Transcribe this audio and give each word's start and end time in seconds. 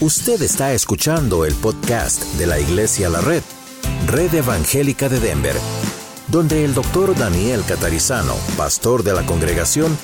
Usted 0.00 0.42
está 0.42 0.72
escuchando 0.72 1.44
el 1.44 1.54
podcast 1.54 2.24
de 2.34 2.46
la 2.48 2.58
Iglesia 2.58 3.08
La 3.08 3.20
Red, 3.20 3.42
Red 4.08 4.34
Evangélica 4.34 5.08
de 5.08 5.20
Denver, 5.20 5.54
donde 6.26 6.64
el 6.64 6.74
doctor 6.74 7.16
Daniel 7.16 7.62
Catarizano, 7.66 8.34
pastor 8.56 9.04
de 9.04 9.14
la 9.14 9.24
congregación, 9.24 9.96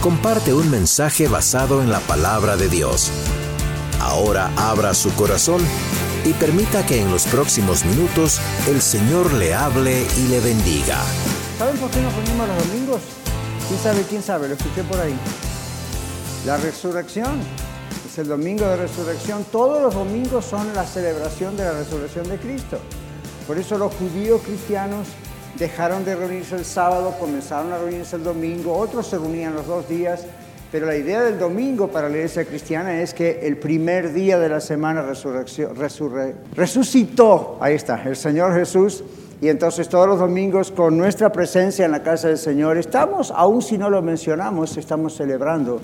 comparte 0.00 0.52
un 0.52 0.68
mensaje 0.70 1.28
basado 1.28 1.80
en 1.80 1.90
la 1.90 2.00
palabra 2.00 2.56
de 2.56 2.68
Dios. 2.68 3.12
Ahora 4.00 4.50
abra 4.56 4.92
su 4.92 5.14
corazón 5.14 5.62
y 6.24 6.32
permita 6.32 6.84
que 6.84 7.00
en 7.00 7.10
los 7.10 7.24
próximos 7.26 7.84
minutos 7.84 8.40
el 8.66 8.82
Señor 8.82 9.32
le 9.34 9.54
hable 9.54 10.04
y 10.18 10.28
le 10.28 10.40
bendiga. 10.40 11.00
¿Saben 11.58 11.76
por 11.76 11.90
qué 11.92 12.00
nos 12.00 12.12
ponemos 12.12 12.48
los 12.48 12.68
domingos? 12.68 13.00
¿Quién 13.68 13.80
sabe? 13.80 14.02
¿Quién 14.02 14.22
sabe? 14.22 14.48
Lo 14.48 14.54
escuché 14.54 14.82
por 14.82 15.00
ahí. 15.00 15.16
La 16.44 16.56
resurrección. 16.56 17.40
Es 18.08 18.16
el 18.16 18.28
domingo 18.28 18.64
de 18.64 18.76
resurrección. 18.76 19.44
Todos 19.52 19.82
los 19.82 19.94
domingos 19.94 20.46
son 20.46 20.72
la 20.74 20.84
celebración 20.84 21.58
de 21.58 21.64
la 21.64 21.72
resurrección 21.72 22.26
de 22.26 22.38
Cristo. 22.38 22.78
Por 23.46 23.58
eso 23.58 23.76
los 23.76 23.92
judíos 23.96 24.40
cristianos 24.46 25.08
dejaron 25.58 26.06
de 26.06 26.16
reunirse 26.16 26.56
el 26.56 26.64
sábado, 26.64 27.14
comenzaron 27.20 27.70
a 27.70 27.76
reunirse 27.76 28.16
el 28.16 28.24
domingo, 28.24 28.74
otros 28.74 29.08
se 29.08 29.18
reunían 29.18 29.54
los 29.54 29.66
dos 29.66 29.86
días, 29.90 30.24
pero 30.72 30.86
la 30.86 30.96
idea 30.96 31.20
del 31.22 31.38
domingo 31.38 31.88
para 31.88 32.08
la 32.08 32.16
iglesia 32.16 32.46
cristiana 32.46 32.98
es 33.02 33.12
que 33.12 33.40
el 33.42 33.58
primer 33.58 34.14
día 34.14 34.38
de 34.38 34.48
la 34.48 34.62
semana 34.62 35.02
resurrección, 35.02 35.74
resucitó, 36.56 37.58
ahí 37.60 37.74
está, 37.74 38.02
el 38.04 38.16
Señor 38.16 38.54
Jesús, 38.54 39.04
y 39.42 39.48
entonces 39.48 39.86
todos 39.86 40.08
los 40.08 40.18
domingos 40.18 40.70
con 40.70 40.96
nuestra 40.96 41.30
presencia 41.30 41.84
en 41.84 41.92
la 41.92 42.02
casa 42.02 42.28
del 42.28 42.38
Señor, 42.38 42.78
estamos, 42.78 43.30
aun 43.30 43.60
si 43.60 43.76
no 43.76 43.90
lo 43.90 44.00
mencionamos, 44.00 44.78
estamos 44.78 45.14
celebrando 45.14 45.80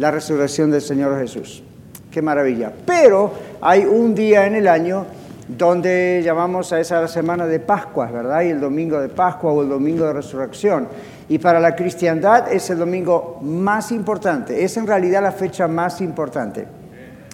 la 0.00 0.10
resurrección 0.10 0.70
del 0.70 0.80
Señor 0.80 1.16
Jesús. 1.20 1.62
Qué 2.10 2.22
maravilla. 2.22 2.72
Pero 2.86 3.32
hay 3.60 3.84
un 3.84 4.14
día 4.14 4.46
en 4.46 4.54
el 4.54 4.66
año 4.66 5.04
donde 5.46 6.22
llamamos 6.24 6.72
a 6.72 6.80
esa 6.80 7.06
semana 7.06 7.46
de 7.46 7.60
Pascua, 7.60 8.10
¿verdad? 8.10 8.40
Y 8.40 8.48
el 8.48 8.60
domingo 8.60 8.98
de 8.98 9.10
Pascua 9.10 9.52
o 9.52 9.62
el 9.62 9.68
domingo 9.68 10.06
de 10.06 10.14
resurrección. 10.14 10.88
Y 11.28 11.38
para 11.38 11.60
la 11.60 11.76
cristiandad 11.76 12.50
es 12.50 12.70
el 12.70 12.78
domingo 12.78 13.40
más 13.42 13.92
importante, 13.92 14.64
es 14.64 14.74
en 14.78 14.86
realidad 14.86 15.22
la 15.22 15.32
fecha 15.32 15.68
más 15.68 16.00
importante. 16.00 16.66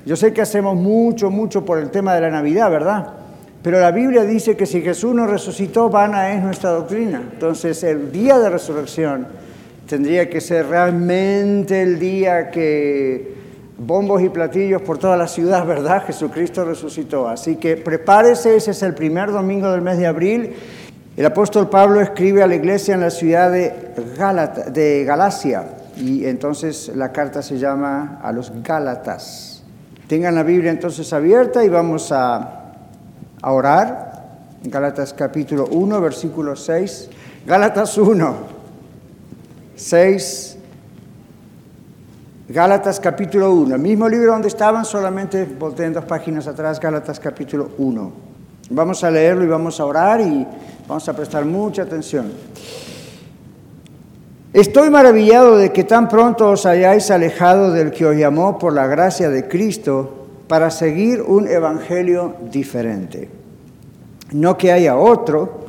Yo 0.04 0.16
sé 0.16 0.32
que 0.32 0.42
hacemos 0.42 0.74
mucho, 0.74 1.30
mucho 1.30 1.64
por 1.64 1.78
el 1.78 1.90
tema 1.90 2.16
de 2.16 2.20
la 2.20 2.30
Navidad, 2.30 2.68
¿verdad? 2.68 3.06
Pero 3.62 3.78
la 3.78 3.92
Biblia 3.92 4.24
dice 4.24 4.56
que 4.56 4.66
si 4.66 4.82
Jesús 4.82 5.14
no 5.14 5.28
resucitó, 5.28 5.88
vana 5.88 6.32
es 6.32 6.42
nuestra 6.42 6.70
doctrina. 6.70 7.22
Entonces 7.32 7.84
el 7.84 8.10
día 8.10 8.40
de 8.40 8.50
resurrección 8.50 9.45
tendría 9.86 10.28
que 10.28 10.40
ser 10.40 10.66
realmente 10.66 11.82
el 11.82 11.98
día 11.98 12.50
que 12.50 13.36
bombos 13.78 14.22
y 14.22 14.28
platillos 14.28 14.82
por 14.82 14.98
toda 14.98 15.16
la 15.16 15.28
ciudad, 15.28 15.66
¿verdad? 15.66 16.04
Jesucristo 16.06 16.64
resucitó. 16.64 17.28
Así 17.28 17.56
que 17.56 17.76
prepárese, 17.76 18.56
ese 18.56 18.70
es 18.70 18.82
el 18.82 18.94
primer 18.94 19.30
domingo 19.30 19.70
del 19.70 19.82
mes 19.82 19.98
de 19.98 20.06
abril. 20.06 20.54
El 21.16 21.26
apóstol 21.26 21.68
Pablo 21.68 22.00
escribe 22.00 22.42
a 22.42 22.46
la 22.46 22.54
iglesia 22.54 22.94
en 22.94 23.00
la 23.00 23.10
ciudad 23.10 23.50
de, 23.50 23.72
de 24.72 25.04
Galacia 25.04 25.64
y 25.96 26.26
entonces 26.26 26.92
la 26.94 27.12
carta 27.12 27.42
se 27.42 27.58
llama 27.58 28.20
a 28.22 28.32
los 28.32 28.52
Gálatas. 28.62 29.62
Tengan 30.08 30.34
la 30.34 30.42
Biblia 30.42 30.70
entonces 30.70 31.12
abierta 31.12 31.64
y 31.64 31.68
vamos 31.68 32.12
a, 32.12 32.74
a 33.40 33.52
orar. 33.52 34.24
Gálatas 34.62 35.14
capítulo 35.14 35.66
1, 35.70 36.00
versículo 36.00 36.54
6. 36.54 37.08
Gálatas 37.46 37.96
1, 37.96 38.55
6 39.76 40.56
Gálatas 42.48 43.00
capítulo 43.00 43.52
1, 43.52 43.74
el 43.74 43.80
mismo 43.80 44.08
libro 44.08 44.30
donde 44.30 44.46
estaban, 44.46 44.84
solamente 44.84 45.44
volteen 45.44 45.92
dos 45.92 46.04
páginas 46.04 46.46
atrás, 46.46 46.78
Gálatas 46.78 47.18
capítulo 47.18 47.70
1. 47.76 48.12
Vamos 48.70 49.02
a 49.02 49.10
leerlo 49.10 49.42
y 49.42 49.48
vamos 49.48 49.80
a 49.80 49.84
orar 49.84 50.20
y 50.20 50.46
vamos 50.86 51.08
a 51.08 51.12
prestar 51.12 51.44
mucha 51.44 51.82
atención. 51.82 52.30
Estoy 54.52 54.90
maravillado 54.90 55.56
de 55.56 55.72
que 55.72 55.82
tan 55.82 56.08
pronto 56.08 56.50
os 56.50 56.66
hayáis 56.66 57.10
alejado 57.10 57.72
del 57.72 57.90
que 57.90 58.06
os 58.06 58.16
llamó 58.16 58.58
por 58.58 58.72
la 58.72 58.86
gracia 58.86 59.28
de 59.28 59.48
Cristo 59.48 60.28
para 60.46 60.70
seguir 60.70 61.22
un 61.22 61.48
evangelio 61.48 62.36
diferente. 62.52 63.28
No 64.30 64.56
que 64.56 64.70
haya 64.70 64.96
otro, 64.96 65.66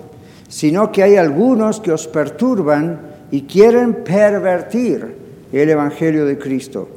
sino 0.48 0.92
que 0.92 1.02
hay 1.02 1.16
algunos 1.16 1.80
que 1.80 1.92
os 1.92 2.08
perturban 2.08 3.07
y 3.32 3.44
quieren 3.44 4.04
pervertir 4.04 5.16
el 5.52 5.70
Evangelio 5.70 6.26
de 6.26 6.38
Cristo. 6.38 6.88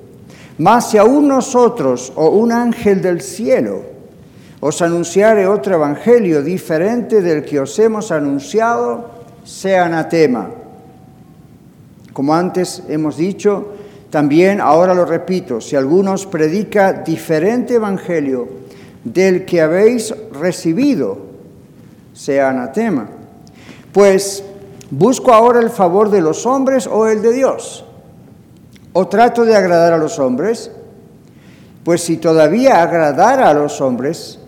Mas 0.58 0.90
si 0.90 0.98
aún 0.98 1.28
nosotros 1.28 2.12
o 2.16 2.30
un 2.30 2.52
ángel 2.52 3.00
del 3.00 3.20
cielo 3.20 3.82
os 4.60 4.82
anunciare 4.82 5.46
otro 5.46 5.74
Evangelio 5.74 6.42
diferente 6.42 7.22
del 7.22 7.44
que 7.44 7.60
os 7.60 7.78
hemos 7.78 8.12
anunciado, 8.12 9.10
sea 9.44 9.86
anatema. 9.86 10.50
Como 12.12 12.34
antes 12.34 12.82
hemos 12.88 13.16
dicho, 13.16 13.72
también 14.10 14.60
ahora 14.60 14.92
lo 14.92 15.06
repito, 15.06 15.60
si 15.60 15.76
alguno 15.76 16.12
os 16.12 16.26
predica 16.26 16.92
diferente 16.92 17.74
Evangelio 17.74 18.48
del 19.04 19.46
que 19.46 19.62
habéis 19.62 20.14
recibido, 20.32 21.18
sea 22.12 22.50
anatema. 22.50 23.08
Pues, 23.92 24.44
¿busco 24.90 25.32
ahora 25.32 25.60
el 25.60 25.70
favor 25.70 26.10
de 26.10 26.20
los 26.20 26.46
hombres 26.46 26.86
o 26.86 27.06
el 27.06 27.22
de 27.22 27.32
Dios? 27.32 27.84
¿O 28.92 29.08
trato 29.08 29.44
de 29.44 29.56
agradar 29.56 29.92
a 29.92 29.98
los 29.98 30.18
hombres? 30.18 30.70
Pues 31.84 32.02
si 32.02 32.16
todavía 32.16 32.82
agradara 32.82 33.48
a 33.48 33.54
los 33.54 33.80
hombres, 33.80 34.38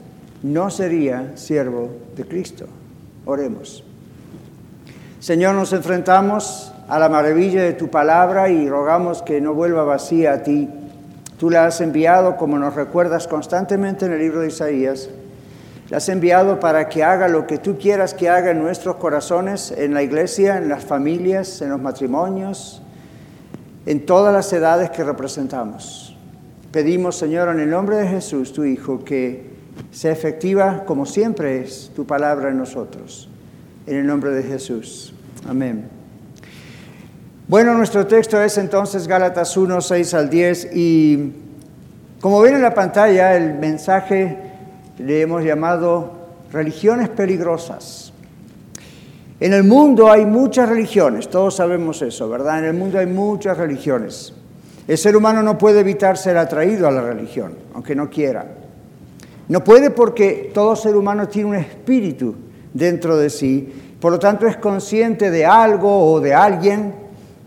no 0.42 0.70
sería 0.70 1.32
siervo 1.36 1.90
de 2.16 2.24
Cristo. 2.26 2.66
Oremos. 3.24 3.84
Señor, 5.20 5.54
nos 5.54 5.72
enfrentamos 5.72 6.72
a 6.88 6.98
la 6.98 7.08
maravilla 7.08 7.62
de 7.62 7.74
tu 7.74 7.88
palabra 7.88 8.50
y 8.50 8.68
rogamos 8.68 9.22
que 9.22 9.40
no 9.40 9.54
vuelva 9.54 9.84
vacía 9.84 10.32
a 10.32 10.42
ti. 10.42 10.68
Tú 11.38 11.48
la 11.48 11.66
has 11.66 11.80
enviado, 11.80 12.36
como 12.36 12.58
nos 12.58 12.74
recuerdas 12.74 13.28
constantemente 13.28 14.06
en 14.06 14.12
el 14.12 14.18
libro 14.18 14.40
de 14.40 14.48
Isaías, 14.48 15.08
la 15.92 15.98
has 15.98 16.08
enviado 16.08 16.58
para 16.58 16.88
que 16.88 17.04
haga 17.04 17.28
lo 17.28 17.46
que 17.46 17.58
tú 17.58 17.76
quieras 17.76 18.14
que 18.14 18.30
haga 18.30 18.52
en 18.52 18.62
nuestros 18.62 18.96
corazones, 18.96 19.74
en 19.76 19.92
la 19.92 20.02
iglesia, 20.02 20.56
en 20.56 20.70
las 20.70 20.86
familias, 20.86 21.60
en 21.60 21.68
los 21.68 21.82
matrimonios, 21.82 22.80
en 23.84 24.06
todas 24.06 24.32
las 24.32 24.50
edades 24.54 24.88
que 24.88 25.04
representamos. 25.04 26.16
Pedimos, 26.70 27.18
Señor, 27.18 27.50
en 27.50 27.60
el 27.60 27.68
nombre 27.68 27.96
de 27.96 28.08
Jesús, 28.08 28.54
tu 28.54 28.64
Hijo, 28.64 29.04
que 29.04 29.50
sea 29.90 30.10
efectiva 30.12 30.84
como 30.86 31.04
siempre 31.04 31.60
es 31.60 31.90
tu 31.94 32.06
palabra 32.06 32.48
en 32.48 32.56
nosotros. 32.56 33.28
En 33.86 33.98
el 33.98 34.06
nombre 34.06 34.30
de 34.30 34.44
Jesús. 34.44 35.12
Amén. 35.46 35.90
Bueno, 37.48 37.74
nuestro 37.74 38.06
texto 38.06 38.42
es 38.42 38.56
entonces 38.56 39.06
Gálatas 39.06 39.58
1, 39.58 39.78
6 39.82 40.14
al 40.14 40.30
10 40.30 40.70
y 40.72 41.32
como 42.22 42.40
ven 42.40 42.54
en 42.54 42.62
la 42.62 42.72
pantalla, 42.72 43.36
el 43.36 43.58
mensaje 43.58 44.51
le 44.98 45.22
hemos 45.22 45.42
llamado 45.42 46.12
religiones 46.52 47.08
peligrosas. 47.08 48.12
En 49.40 49.52
el 49.52 49.64
mundo 49.64 50.10
hay 50.10 50.24
muchas 50.24 50.68
religiones, 50.68 51.28
todos 51.28 51.56
sabemos 51.56 52.00
eso, 52.02 52.28
¿verdad? 52.28 52.60
En 52.60 52.66
el 52.66 52.74
mundo 52.74 52.98
hay 52.98 53.06
muchas 53.06 53.58
religiones. 53.58 54.32
El 54.86 54.98
ser 54.98 55.16
humano 55.16 55.42
no 55.42 55.58
puede 55.58 55.80
evitar 55.80 56.16
ser 56.16 56.36
atraído 56.36 56.86
a 56.86 56.90
la 56.90 57.02
religión, 57.02 57.54
aunque 57.74 57.96
no 57.96 58.08
quiera. 58.08 58.46
No 59.48 59.64
puede 59.64 59.90
porque 59.90 60.50
todo 60.54 60.76
ser 60.76 60.94
humano 60.94 61.26
tiene 61.28 61.48
un 61.48 61.56
espíritu 61.56 62.34
dentro 62.72 63.16
de 63.16 63.30
sí, 63.30 63.72
por 64.00 64.12
lo 64.12 64.18
tanto 64.18 64.46
es 64.46 64.56
consciente 64.56 65.30
de 65.30 65.44
algo 65.44 66.12
o 66.12 66.20
de 66.20 66.34
alguien 66.34 66.94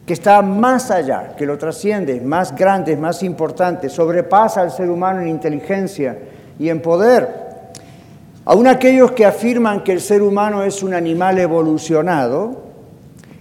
que 0.06 0.14
está 0.14 0.42
más 0.42 0.92
allá, 0.92 1.36
que 1.36 1.46
lo 1.46 1.58
trasciende, 1.58 2.22
más 2.22 2.56
grande, 2.56 2.96
más 2.96 3.24
importante, 3.24 3.90
sobrepasa 3.90 4.62
al 4.62 4.72
ser 4.72 4.90
humano 4.90 5.22
en 5.22 5.30
inteligencia 5.30 6.18
y 6.60 6.70
en 6.70 6.82
poder. 6.82 7.46
Aún 8.46 8.68
aquellos 8.68 9.12
que 9.12 9.26
afirman 9.26 9.84
que 9.84 9.92
el 9.92 10.02
ser 10.02 10.22
humano 10.22 10.64
es 10.64 10.84
un 10.84 10.94
animal 10.94 11.40
evolucionado 11.40 12.64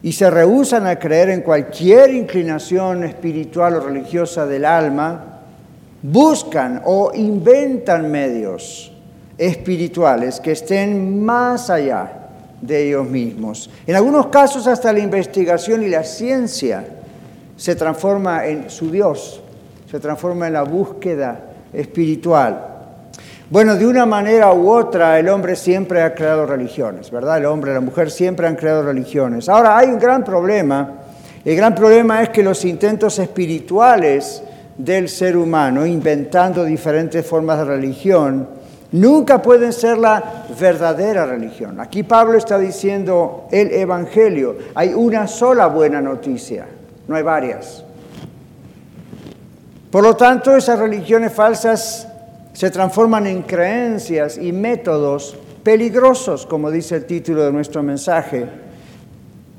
y 0.03 0.13
se 0.13 0.31
rehusan 0.31 0.87
a 0.87 0.99
creer 0.99 1.31
en 1.31 1.43
cualquier 1.43 2.15
inclinación 2.15 3.05
espiritual 3.05 3.77
o 3.77 3.81
religiosa 3.81 4.47
del 4.47 4.65
alma, 4.65 5.41
buscan 6.03 6.83
o 6.85 7.13
inventan 7.15 8.11
medios 8.11 8.93
espirituales 9.39 10.41
que 10.41 10.53
estén 10.53 11.25
más 11.25 11.71
allá 11.71 12.29
de 12.61 12.89
ellos 12.89 13.09
mismos. 13.09 13.71
En 13.87 13.97
algunos 13.97 14.27
casos 14.29 14.67
hasta 14.67 14.93
la 14.93 15.01
investigación 15.01 15.83
y 15.83 15.89
la 15.89 16.05
ciencia 16.05 16.85
se 17.57 17.77
transforma 17.77 18.47
en 18.47 18.71
su 18.71 18.91
Dios, 18.91 19.43
se 19.91 20.01
transforma 20.01 20.47
en 20.47 20.55
la 20.55 20.63
búsqueda 20.63 21.41
espiritual. 21.73 22.74
Bueno, 23.51 23.77
de 23.77 23.87
una 23.87 24.07
manera 24.07 24.55
u 24.55 24.71
otra 24.71 25.19
el 25.19 25.29
hombre 25.29 25.55
siempre 25.55 26.01
ha 26.03 26.15
creado 26.15 26.47
religiones, 26.47 27.11
¿verdad? 27.11 27.37
El 27.37 27.45
hombre 27.45 27.73
y 27.73 27.75
la 27.75 27.81
mujer 27.81 28.11
siempre 28.11 28.47
han 28.47 28.57
creado 28.57 28.83
religiones. 28.83 29.51
Ahora 29.51 29.77
hay 29.77 29.89
un 29.89 29.99
gran 29.99 30.25
problema. 30.25 30.93
El 31.45 31.55
gran 31.55 31.75
problema 31.75 32.23
es 32.23 32.31
que 32.31 32.43
los 32.43 32.65
intentos 32.65 33.19
espirituales 33.19 34.43
del 34.79 35.11
ser 35.11 35.37
humano, 35.37 35.85
inventando 35.85 36.65
diferentes 36.65 37.27
formas 37.27 37.59
de 37.59 37.65
religión, 37.67 38.49
nunca 38.93 39.43
pueden 39.43 39.75
ser 39.75 39.99
la 39.99 40.47
verdadera 40.59 41.27
religión. 41.27 41.79
Aquí 41.81 42.03
Pablo 42.03 42.39
está 42.39 42.59
diciendo 42.59 43.47
el 43.51 43.73
Evangelio. 43.73 44.57
Hay 44.75 44.95
una 44.95 45.27
sola 45.27 45.67
buena 45.67 46.01
noticia, 46.01 46.65
no 47.07 47.15
hay 47.15 47.23
varias. 47.23 47.85
Por 49.91 50.03
lo 50.03 50.17
tanto, 50.17 50.57
esas 50.57 50.79
religiones 50.79 51.31
falsas 51.31 52.09
se 52.55 52.71
transforman 52.71 53.27
en 53.27 53.43
creencias 53.43 54.39
y 54.39 54.53
métodos 54.53 55.37
peligrosos, 55.63 56.47
como 56.47 56.71
dice 56.71 56.97
el 56.97 57.05
título 57.05 57.45
de 57.45 57.53
nuestro 57.53 57.83
mensaje. 57.83 58.47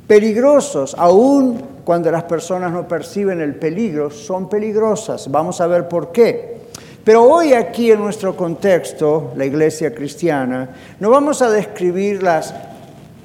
Peligrosos, 0.07 0.95
aún 0.97 1.61
cuando 1.83 2.09
las 2.09 2.23
personas 2.23 2.71
no 2.71 2.87
perciben 2.87 3.41
el 3.41 3.55
peligro, 3.55 4.09
son 4.09 4.47
peligrosas. 4.49 5.29
Vamos 5.29 5.59
a 5.61 5.67
ver 5.67 5.87
por 5.87 6.11
qué. 6.11 6.55
Pero 7.03 7.23
hoy 7.23 7.53
aquí 7.53 7.91
en 7.91 7.99
nuestro 7.99 8.35
contexto, 8.35 9.33
la 9.35 9.45
iglesia 9.45 9.93
cristiana, 9.93 10.69
no 10.99 11.09
vamos 11.09 11.41
a 11.41 11.51
describir 11.51 12.23
las 12.23 12.53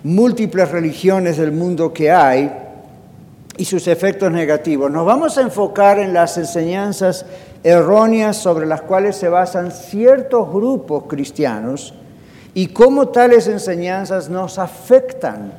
múltiples 0.03 0.71
religiones 0.71 1.37
del 1.37 1.53
mundo 1.53 1.93
que 1.93 2.11
hay, 2.11 2.51
y 3.61 3.65
sus 3.67 3.87
efectos 3.89 4.33
negativos. 4.33 4.91
Nos 4.91 5.05
vamos 5.05 5.37
a 5.37 5.43
enfocar 5.43 5.99
en 5.99 6.15
las 6.15 6.39
enseñanzas 6.39 7.27
erróneas 7.63 8.37
sobre 8.37 8.67
las 8.67 8.83
cuales 8.83 9.17
se 9.17 9.29
basan 9.29 9.71
ciertos 9.71 10.51
grupos 10.51 11.05
cristianos 11.09 11.95
y 12.55 12.69
cómo 12.69 13.09
tales 13.09 13.47
enseñanzas 13.49 14.29
nos 14.29 14.59
afectan, 14.59 15.53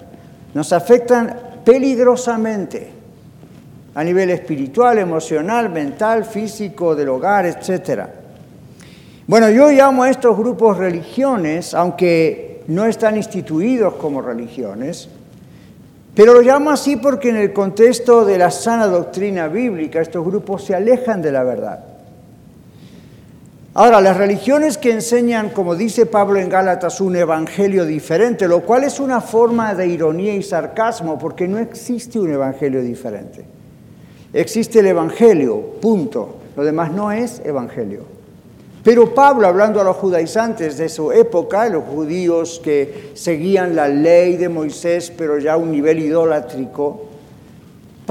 nos 0.54 0.74
afectan 0.74 1.40
peligrosamente 1.64 2.92
a 3.94 4.04
nivel 4.04 4.30
espiritual, 4.30 4.98
emocional, 4.98 5.70
mental, 5.70 6.26
físico, 6.26 6.96
del 6.96 7.10
hogar, 7.10 7.46
etc. 7.46 8.04
Bueno, 9.28 9.50
yo 9.50 9.70
llamo 9.70 10.04
a 10.04 10.10
estos 10.10 10.38
grupos 10.38 10.78
religiones, 10.78 11.74
aunque 11.74 12.64
no 12.68 12.86
están 12.86 13.18
instituidos 13.18 13.96
como 13.96 14.22
religiones, 14.22 15.10
pero 16.16 16.34
lo 16.34 16.42
llamo 16.42 16.72
así 16.72 16.98
porque 16.98 17.30
en 17.30 17.38
el 17.38 17.54
contexto 17.54 18.26
de 18.26 18.38
la 18.38 18.52
sana 18.52 18.88
doctrina 18.88 19.48
bíblica 19.48 20.02
estos 20.02 20.26
grupos 20.26 20.66
se 20.66 20.76
alejan 20.76 21.22
de 21.22 21.32
la 21.32 21.44
verdad. 21.44 21.91
Ahora, 23.74 24.02
las 24.02 24.18
religiones 24.18 24.78
que 24.78 24.92
enseñan, 24.92 25.50
como 25.50 25.76
dice 25.76 26.06
Pablo 26.06 26.42
en 26.42 26.50
Gálatas, 26.50 27.00
un 27.00 27.16
evangelio 27.16 27.86
diferente, 27.86 28.46
lo 28.46 28.64
cual 28.64 28.84
es 28.84 29.00
una 29.00 29.22
forma 29.22 29.74
de 29.74 29.88
ironía 29.88 30.36
y 30.36 30.44
sarcasmo, 30.44 31.18
porque 31.18 31.48
no 31.48 31.58
existe 31.58 32.20
un 32.20 32.34
evangelio 32.34 32.82
diferente. 32.82 33.46
Existe 34.34 34.80
el 34.80 34.88
evangelio, 34.88 35.58
punto. 35.80 36.36
Lo 36.58 36.66
demás 36.66 36.92
no 36.92 37.14
es 37.14 37.42
evangelio. 37.46 38.02
Pero 38.84 39.14
Pablo, 39.14 39.48
hablando 39.48 39.80
a 39.80 39.86
los 39.86 39.96
judaizantes 39.96 40.78
de 40.78 40.90
su 40.90 41.14
época, 41.14 41.70
los 41.70 41.86
judíos 41.86 42.60
que 42.62 43.12
seguían 43.14 43.74
la 43.74 43.88
ley 43.88 44.36
de 44.36 44.50
Moisés, 44.50 45.14
pero 45.16 45.38
ya 45.38 45.54
a 45.54 45.58
un 45.58 45.72
nivel 45.72 46.00
idolátrico, 46.00 47.11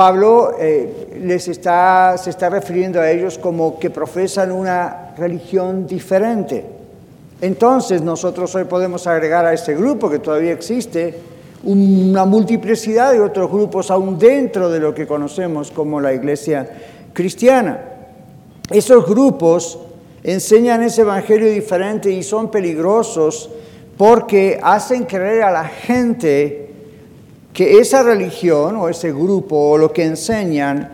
Pablo 0.00 0.52
eh, 0.58 1.20
les 1.20 1.46
está, 1.48 2.16
se 2.16 2.30
está 2.30 2.48
refiriendo 2.48 3.02
a 3.02 3.10
ellos 3.10 3.36
como 3.36 3.78
que 3.78 3.90
profesan 3.90 4.50
una 4.50 5.12
religión 5.14 5.86
diferente. 5.86 6.64
Entonces 7.38 8.00
nosotros 8.00 8.54
hoy 8.54 8.64
podemos 8.64 9.06
agregar 9.06 9.44
a 9.44 9.52
este 9.52 9.74
grupo 9.74 10.08
que 10.08 10.18
todavía 10.18 10.52
existe 10.52 11.14
una 11.64 12.24
multiplicidad 12.24 13.12
de 13.12 13.20
otros 13.20 13.50
grupos 13.50 13.90
aún 13.90 14.18
dentro 14.18 14.70
de 14.70 14.80
lo 14.80 14.94
que 14.94 15.06
conocemos 15.06 15.70
como 15.70 16.00
la 16.00 16.14
iglesia 16.14 16.66
cristiana. 17.12 17.78
Esos 18.70 19.06
grupos 19.06 19.80
enseñan 20.22 20.82
ese 20.82 21.02
evangelio 21.02 21.52
diferente 21.52 22.10
y 22.10 22.22
son 22.22 22.50
peligrosos 22.50 23.50
porque 23.98 24.58
hacen 24.62 25.04
creer 25.04 25.42
a 25.42 25.50
la 25.50 25.64
gente 25.64 26.69
que 27.52 27.78
esa 27.78 28.02
religión 28.02 28.76
o 28.76 28.88
ese 28.88 29.12
grupo 29.12 29.56
o 29.56 29.78
lo 29.78 29.92
que 29.92 30.04
enseñan 30.04 30.88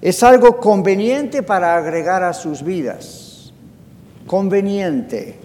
es 0.00 0.22
algo 0.22 0.58
conveniente 0.58 1.42
para 1.42 1.76
agregar 1.76 2.22
a 2.22 2.32
sus 2.32 2.62
vidas. 2.62 3.52
Conveniente 4.26 5.36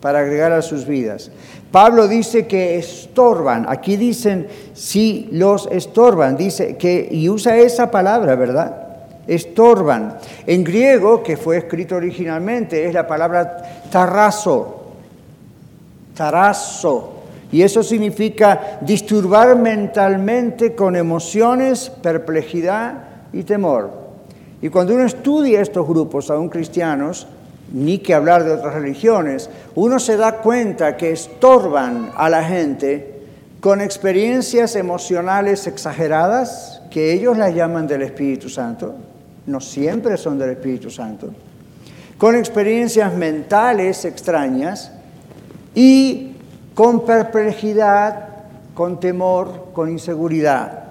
para 0.00 0.20
agregar 0.20 0.52
a 0.52 0.62
sus 0.62 0.86
vidas. 0.86 1.30
Pablo 1.70 2.08
dice 2.08 2.46
que 2.46 2.76
estorban. 2.76 3.66
Aquí 3.68 3.96
dicen 3.96 4.48
si 4.74 5.28
los 5.32 5.68
estorban. 5.70 6.36
Dice 6.36 6.76
que, 6.76 7.08
y 7.10 7.28
usa 7.28 7.56
esa 7.56 7.90
palabra, 7.90 8.34
¿verdad? 8.34 8.82
estorban. 9.26 10.18
En 10.46 10.64
griego, 10.64 11.22
que 11.22 11.36
fue 11.36 11.58
escrito 11.58 11.96
originalmente, 11.96 12.86
es 12.86 12.94
la 12.94 13.06
palabra 13.06 13.62
tarazo. 13.90 14.82
Tarazo. 16.14 17.21
Y 17.52 17.62
eso 17.62 17.82
significa 17.82 18.78
disturbar 18.80 19.56
mentalmente 19.56 20.74
con 20.74 20.96
emociones, 20.96 21.90
perplejidad 22.02 22.94
y 23.32 23.42
temor. 23.44 23.90
Y 24.62 24.70
cuando 24.70 24.94
uno 24.94 25.04
estudia 25.04 25.60
estos 25.60 25.86
grupos, 25.86 26.30
aún 26.30 26.48
cristianos, 26.48 27.26
ni 27.72 27.98
que 27.98 28.14
hablar 28.14 28.44
de 28.44 28.52
otras 28.52 28.74
religiones, 28.74 29.50
uno 29.74 29.98
se 29.98 30.16
da 30.16 30.38
cuenta 30.38 30.96
que 30.96 31.12
estorban 31.12 32.10
a 32.16 32.28
la 32.28 32.42
gente 32.42 33.20
con 33.60 33.80
experiencias 33.80 34.74
emocionales 34.74 35.66
exageradas, 35.66 36.82
que 36.90 37.12
ellos 37.12 37.36
las 37.36 37.54
llaman 37.54 37.86
del 37.86 38.02
Espíritu 38.02 38.48
Santo, 38.48 38.94
no 39.46 39.60
siempre 39.60 40.16
son 40.16 40.38
del 40.38 40.50
Espíritu 40.50 40.90
Santo, 40.90 41.28
con 42.18 42.34
experiencias 42.34 43.14
mentales 43.14 44.04
extrañas 44.04 44.92
y 45.74 46.31
con 46.74 47.04
perplejidad, 47.04 48.28
con 48.74 49.00
temor, 49.00 49.66
con 49.72 49.90
inseguridad. 49.90 50.82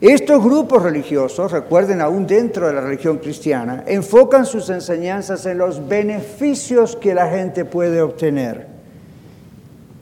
Estos 0.00 0.44
grupos 0.44 0.82
religiosos, 0.82 1.52
recuerden 1.52 2.02
aún 2.02 2.26
dentro 2.26 2.66
de 2.66 2.74
la 2.74 2.82
religión 2.82 3.16
cristiana, 3.18 3.84
enfocan 3.86 4.44
sus 4.44 4.68
enseñanzas 4.68 5.46
en 5.46 5.56
los 5.56 5.88
beneficios 5.88 6.96
que 6.96 7.14
la 7.14 7.30
gente 7.30 7.64
puede 7.64 8.02
obtener 8.02 8.66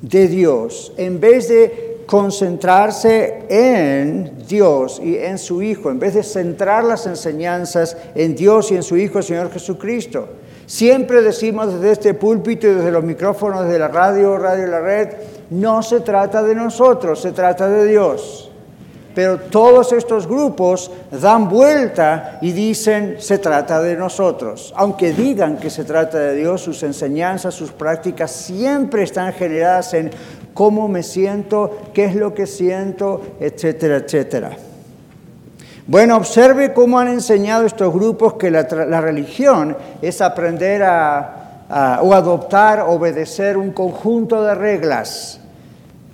de 0.00 0.28
Dios, 0.28 0.92
en 0.96 1.20
vez 1.20 1.48
de 1.48 2.02
concentrarse 2.06 3.44
en 3.48 4.46
Dios 4.46 5.00
y 5.02 5.16
en 5.16 5.38
su 5.38 5.62
Hijo, 5.62 5.90
en 5.90 5.98
vez 5.98 6.14
de 6.14 6.22
centrar 6.22 6.84
las 6.84 7.06
enseñanzas 7.06 7.96
en 8.14 8.34
Dios 8.34 8.70
y 8.72 8.76
en 8.76 8.82
su 8.82 8.96
Hijo, 8.96 9.18
el 9.18 9.24
Señor 9.24 9.50
Jesucristo. 9.50 10.28
Siempre 10.66 11.22
decimos 11.22 11.72
desde 11.72 11.92
este 11.92 12.14
púlpito 12.14 12.66
y 12.66 12.74
desde 12.74 12.90
los 12.90 13.04
micrófonos 13.04 13.68
de 13.68 13.78
la 13.78 13.88
radio, 13.88 14.38
radio 14.38 14.66
la 14.66 14.80
red, 14.80 15.08
no 15.50 15.82
se 15.82 16.00
trata 16.00 16.42
de 16.42 16.54
nosotros, 16.54 17.20
se 17.20 17.32
trata 17.32 17.68
de 17.68 17.86
Dios. 17.86 18.50
Pero 19.14 19.38
todos 19.38 19.92
estos 19.92 20.26
grupos 20.26 20.90
dan 21.10 21.48
vuelta 21.48 22.38
y 22.40 22.50
dicen, 22.50 23.16
se 23.20 23.38
trata 23.38 23.80
de 23.80 23.94
nosotros. 23.94 24.72
Aunque 24.76 25.12
digan 25.12 25.58
que 25.58 25.70
se 25.70 25.84
trata 25.84 26.18
de 26.18 26.34
Dios, 26.34 26.62
sus 26.62 26.82
enseñanzas, 26.82 27.54
sus 27.54 27.70
prácticas 27.70 28.32
siempre 28.32 29.04
están 29.04 29.32
generadas 29.32 29.94
en 29.94 30.10
cómo 30.52 30.88
me 30.88 31.04
siento, 31.04 31.78
qué 31.92 32.06
es 32.06 32.16
lo 32.16 32.34
que 32.34 32.46
siento, 32.46 33.20
etcétera, 33.38 33.98
etcétera. 33.98 34.56
Bueno, 35.86 36.16
observe 36.16 36.72
cómo 36.72 36.98
han 36.98 37.08
enseñado 37.08 37.66
estos 37.66 37.92
grupos 37.92 38.34
que 38.34 38.50
la, 38.50 38.62
religión 39.02 39.76
es 40.00 40.22
aprender 40.22 40.82
a, 40.82 42.00
o 42.02 42.14
adoptar, 42.14 42.80
obedecer 42.88 43.58
un 43.58 43.72
conjunto 43.72 44.42
de 44.42 44.54
reglas, 44.54 45.40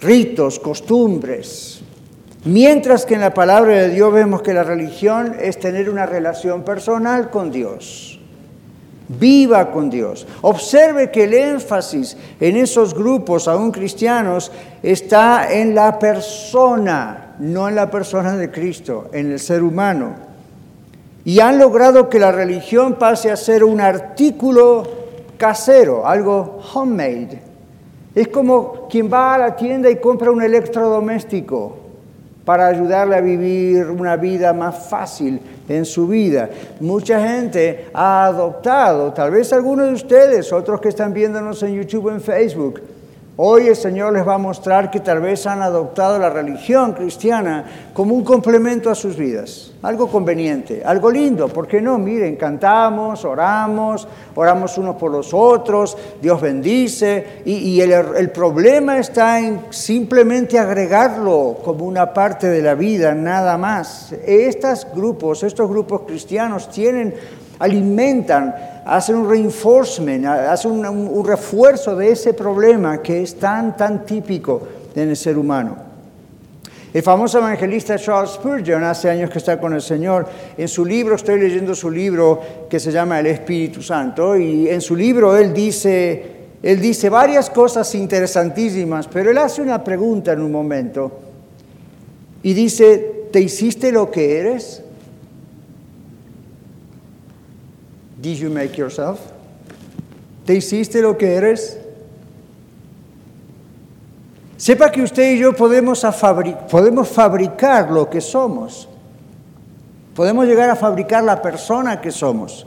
ritos, 0.01 0.59
costumbres. 0.59 1.83
Mientras 2.45 3.07
que 3.07 3.15
en 3.15 3.21
la 3.21 3.33
palabra 3.33 3.75
de 3.75 3.91
Dios 3.91 4.13
vemos 4.13 4.43
que 4.43 4.55
la 4.55 4.65
religión 4.65 5.37
es 5.41 5.61
tener 5.61 5.89
una 5.89 6.07
relación 6.07 6.63
personal 6.63 7.31
con 7.31 7.53
Dios. 7.53 8.19
Viva 9.07 9.71
con 9.71 9.89
Dios. 9.89 10.27
Observe 10.41 11.11
que 11.11 11.25
el 11.25 11.35
énfasis 11.35 12.17
en 12.41 12.57
esos 12.57 12.95
grupos, 12.95 13.47
aún 13.47 13.71
cristianos, 13.71 14.51
está 14.83 15.53
en 15.53 15.75
la 15.75 15.99
persona, 15.99 17.30
no 17.41 17.69
en 17.69 17.75
la 17.75 17.91
persona 17.91 18.37
de 18.37 18.51
Cristo, 18.51 19.09
en 19.13 19.33
el 19.33 19.41
ser 19.41 19.63
humano. 19.63 20.15
Y 21.25 21.41
han 21.41 21.59
logrado 21.59 22.09
que 22.09 22.19
la 22.19 22.33
religión 22.33 22.95
pase 22.95 23.31
a 23.31 23.37
ser 23.37 23.65
un 23.65 23.81
artículo 23.81 24.85
casero, 25.37 26.07
algo 26.07 26.61
homemade. 26.75 27.43
Es 28.15 28.29
como 28.29 28.89
quien 28.89 29.11
va 29.13 29.35
a 29.35 29.39
la 29.39 29.57
tienda 29.57 29.91
y 29.91 29.97
compra 29.97 30.31
un 30.31 30.43
electrodoméstico 30.43 31.77
para 32.45 32.67
ayudarle 32.67 33.17
a 33.17 33.21
vivir 33.21 33.87
una 33.87 34.17
vida 34.17 34.53
más 34.53 34.89
fácil 34.89 35.41
en 35.69 35.85
su 35.85 36.09
vida. 36.09 36.51
Mucha 36.81 37.27
gente 37.27 37.89
ha 37.95 38.25
adoptado, 38.25 39.13
tal 39.13 39.31
vez 39.31 39.53
algunos 39.53 39.87
de 39.87 39.95
ustedes, 39.95 40.53
otros 40.53 40.81
que 40.81 40.89
están 40.89 41.13
viéndonos 41.13 41.63
en 41.63 41.75
YouTube 41.75 42.07
o 42.07 42.11
en 42.11 42.21
Facebook, 42.21 42.81
Hoy 43.43 43.69
el 43.69 43.77
Señor 43.77 44.13
les 44.13 44.29
va 44.29 44.35
a 44.35 44.39
mostrar 44.39 44.91
que 44.91 45.01
tal 45.01 45.23
vez 45.23 45.47
han 45.47 45.63
adoptado 45.63 46.19
la 46.19 46.29
religión 46.29 46.93
cristiana 46.93 47.65
como 47.95 48.15
un 48.15 48.23
complemento 48.23 48.91
a 48.91 48.95
sus 48.95 49.17
vidas, 49.17 49.73
algo 49.81 50.09
conveniente, 50.09 50.83
algo 50.85 51.11
lindo, 51.11 51.49
¿por 51.49 51.67
qué 51.67 51.81
no? 51.81 51.97
Miren, 51.97 52.37
cantamos, 52.37 53.25
oramos, 53.25 54.07
oramos 54.35 54.77
unos 54.77 54.97
por 54.97 55.11
los 55.11 55.33
otros, 55.33 55.97
Dios 56.21 56.39
bendice, 56.39 57.41
y, 57.47 57.81
el, 57.81 57.93
el 57.93 58.31
problema 58.31 58.99
está 58.99 59.41
en 59.41 59.63
simplemente 59.71 60.59
agregarlo 60.59 61.57
como 61.65 61.87
una 61.87 62.13
parte 62.13 62.47
de 62.47 62.61
la 62.61 62.75
vida, 62.75 63.15
nada 63.15 63.57
más. 63.57 64.13
Estos 64.27 64.87
grupos, 64.95 65.45
estos 65.45 65.67
grupos 65.67 66.03
cristianos 66.03 66.69
tienen 66.69 67.15
alimentan, 67.61 68.55
hacen 68.85 69.17
un 69.17 69.31
reinforcement, 69.31 70.27
hacen 70.27 70.73
un, 70.73 71.25
refuerzo 71.25 71.95
de 71.95 72.11
ese 72.11 72.35
problema 72.35 73.01
que 73.01 73.23
es 73.23 73.39
tan, 73.39 73.77
tan 73.77 74.05
típico 74.05 74.63
en 74.95 75.11
el 75.11 75.17
ser 75.17 75.39
humano. 75.39 75.77
El 76.93 77.03
famoso 77.03 77.39
evangelista 77.39 77.97
Charles 77.97 78.33
Spurgeon, 78.33 78.83
hace 78.83 79.09
años 79.09 79.31
que 79.31 79.39
está 79.39 79.61
con 79.61 79.75
el 79.75 79.83
Señor, 79.83 80.27
en 80.59 80.67
su 80.67 80.85
libro, 80.85 81.15
estoy 81.15 81.39
leyendo 81.39 81.73
su 81.75 81.89
libro 81.89 82.41
que 82.69 82.81
se 82.81 82.91
llama 82.91 83.21
El 83.21 83.27
Espíritu 83.27 83.81
Santo, 83.81 84.37
y 84.37 84.69
en 84.69 84.81
su 84.81 84.97
libro 84.97 85.37
él 85.37 85.55
dice, 85.55 86.25
él 86.63 86.81
dice 86.81 87.09
varias 87.09 87.49
cosas 87.49 87.95
interesantísimas, 87.95 89.07
pero 89.07 89.31
él 89.31 89.39
hace 89.39 89.63
una 89.63 89.85
pregunta 89.85 90.33
en 90.33 90.41
un 90.41 90.51
momento 90.51 91.13
y 92.43 92.55
dice, 92.55 93.27
¿te 93.31 93.41
hiciste 93.41 93.93
lo 93.93 94.11
que 94.11 94.39
eres? 94.39 94.83
Did 98.21 98.37
you 98.39 98.51
make 98.51 98.77
yourself? 98.77 99.19
¿Te 100.45 100.55
hiciste 100.55 101.01
lo 101.01 101.17
que 101.17 101.35
eres? 101.35 101.79
Sepa 104.57 104.91
que 104.93 105.03
usted 105.03 105.33
y 105.33 105.39
yo 105.39 105.55
podemos, 105.55 106.05
podemos 106.71 107.09
fabricar 107.09 107.91
lo 107.91 108.11
que 108.11 108.21
somos. 108.21 108.89
Podemos 110.15 110.47
llegar 110.47 110.69
a 110.69 110.77
fabricar 110.77 111.25
la 111.25 111.41
persona 111.41 112.01
que 112.01 112.11
somos. 112.11 112.67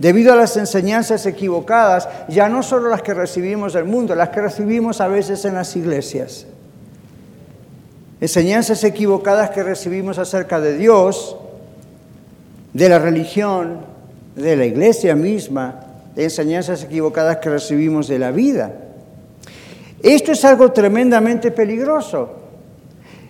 Debido 0.00 0.32
a 0.32 0.36
las 0.36 0.56
enseñanzas 0.56 1.26
equivocadas, 1.26 2.08
ya 2.28 2.48
no 2.48 2.62
solo 2.62 2.88
las 2.88 3.02
que 3.02 3.14
recibimos 3.14 3.74
del 3.74 3.84
mundo, 3.84 4.16
las 4.16 4.30
que 4.30 4.40
recibimos 4.40 5.00
a 5.00 5.06
veces 5.06 5.44
en 5.44 5.54
las 5.54 5.76
iglesias. 5.76 6.46
Enseñanzas 8.20 8.82
equivocadas 8.82 9.50
que 9.50 9.62
recibimos 9.62 10.18
acerca 10.18 10.60
de 10.60 10.76
Dios, 10.76 11.36
de 12.72 12.88
la 12.88 12.98
religión, 12.98 13.97
de 14.38 14.56
la 14.56 14.64
iglesia 14.64 15.14
misma, 15.14 15.80
de 16.14 16.24
enseñanzas 16.24 16.82
equivocadas 16.84 17.38
que 17.38 17.50
recibimos 17.50 18.08
de 18.08 18.18
la 18.18 18.30
vida. 18.30 18.72
Esto 20.02 20.32
es 20.32 20.44
algo 20.44 20.72
tremendamente 20.72 21.50
peligroso, 21.50 22.30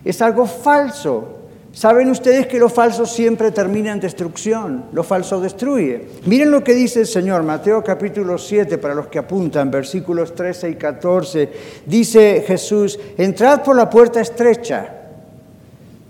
es 0.04 0.20
algo 0.20 0.46
falso. 0.46 1.34
Saben 1.72 2.10
ustedes 2.10 2.46
que 2.46 2.58
lo 2.58 2.68
falso 2.68 3.06
siempre 3.06 3.52
termina 3.52 3.92
en 3.92 4.00
destrucción, 4.00 4.86
lo 4.92 5.02
falso 5.02 5.40
destruye. 5.40 6.06
Miren 6.26 6.50
lo 6.50 6.64
que 6.64 6.74
dice 6.74 7.00
el 7.00 7.06
Señor, 7.06 7.42
Mateo 7.42 7.84
capítulo 7.84 8.36
7, 8.36 8.78
para 8.78 8.94
los 8.94 9.06
que 9.06 9.18
apuntan, 9.18 9.70
versículos 9.70 10.34
13 10.34 10.70
y 10.70 10.74
14. 10.74 11.48
Dice 11.86 12.44
Jesús, 12.46 12.98
entrad 13.16 13.62
por 13.62 13.76
la 13.76 13.88
puerta 13.88 14.20
estrecha, 14.20 14.88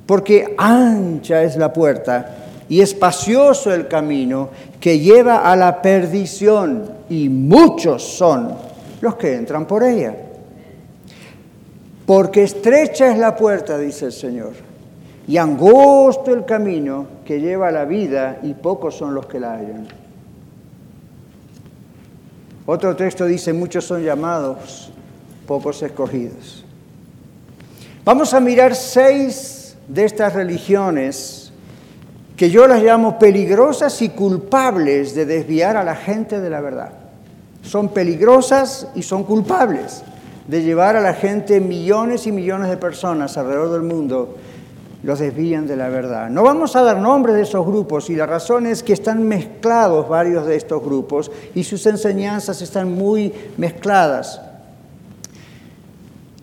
porque 0.07 0.55
ancha 0.57 1.43
es 1.43 1.57
la 1.57 1.73
puerta 1.73 2.48
y 2.69 2.81
espacioso 2.81 3.73
el 3.73 3.89
camino 3.89 4.51
que 4.81 4.99
lleva 4.99 5.51
a 5.51 5.57
la 5.57 5.81
perdición 5.81 6.91
y 7.09 7.29
muchos 7.29 8.03
son 8.03 8.55
los 9.01 9.17
que 9.17 9.35
entran 9.35 9.67
por 9.67 9.83
ella. 9.83 10.15
Porque 12.05 12.43
estrecha 12.43 13.11
es 13.11 13.19
la 13.19 13.37
puerta, 13.37 13.79
dice 13.79 14.07
el 14.07 14.13
Señor, 14.13 14.53
y 15.27 15.37
angosto 15.37 16.33
el 16.33 16.45
camino 16.45 17.07
que 17.25 17.41
lleva 17.41 17.69
a 17.69 17.73
la 17.73 17.85
vida 17.85 18.39
y 18.43 18.55
pocos 18.55 18.97
son 18.97 19.15
los 19.15 19.27
que 19.27 19.41
la 19.41 19.55
hallan. 19.55 19.89
Otro 22.65 22.95
texto 22.97 23.25
dice, 23.25 23.53
muchos 23.53 23.85
son 23.85 24.03
llamados, 24.03 24.91
pocos 25.47 25.83
escogidos. 25.83 26.65
Vamos 28.05 28.33
a 28.35 28.41
mirar 28.41 28.75
seis 28.75 29.77
de 29.87 30.05
estas 30.05 30.35
religiones 30.35 31.48
que 32.39 32.51
yo 32.51 32.69
las 32.69 32.85
llamo 32.85 33.19
peligrosas 33.19 34.01
y 34.01 34.11
culpables 34.11 35.13
de 35.17 35.27
desviar 35.27 35.77
a 35.77 35.83
la 35.83 35.97
gente 35.97 36.41
de 36.41 36.49
la 36.49 36.61
verdad. 36.61 36.91
Son 37.63 37.89
peligrosas 37.89 38.87
y 38.95 39.03
son 39.03 39.25
culpables 39.25 40.05
de 40.47 40.63
llevar 40.63 40.95
a 40.95 41.01
la 41.01 41.15
gente, 41.15 41.61
millones 41.61 42.29
y 42.29 42.33
millones 42.33 42.71
de 42.71 42.77
personas 42.77 43.37
alrededor 43.37 43.73
del 43.73 43.83
mundo, 43.83 44.37
los 45.03 45.19
desvían 45.19 45.67
de 45.67 45.75
la 45.75 45.89
verdad. 45.89 46.31
No 46.31 46.45
vamos 46.45 46.77
a 46.77 46.83
dar 46.83 46.99
nombres 46.99 47.35
de 47.35 47.43
esos 47.43 47.67
grupos 47.67 48.09
y 48.09 48.15
la 48.15 48.27
razón 48.27 48.67
es 48.67 48.85
que 48.85 48.93
están 48.93 49.27
mezclados 49.27 50.09
varios 50.09 50.47
de 50.47 50.55
estos 50.55 50.81
grupos 50.81 51.33
y 51.57 51.65
sus 51.65 51.85
enseñanzas 51.87 52.63
están 52.63 52.93
muy 52.93 53.33
mezcladas. 53.57 54.41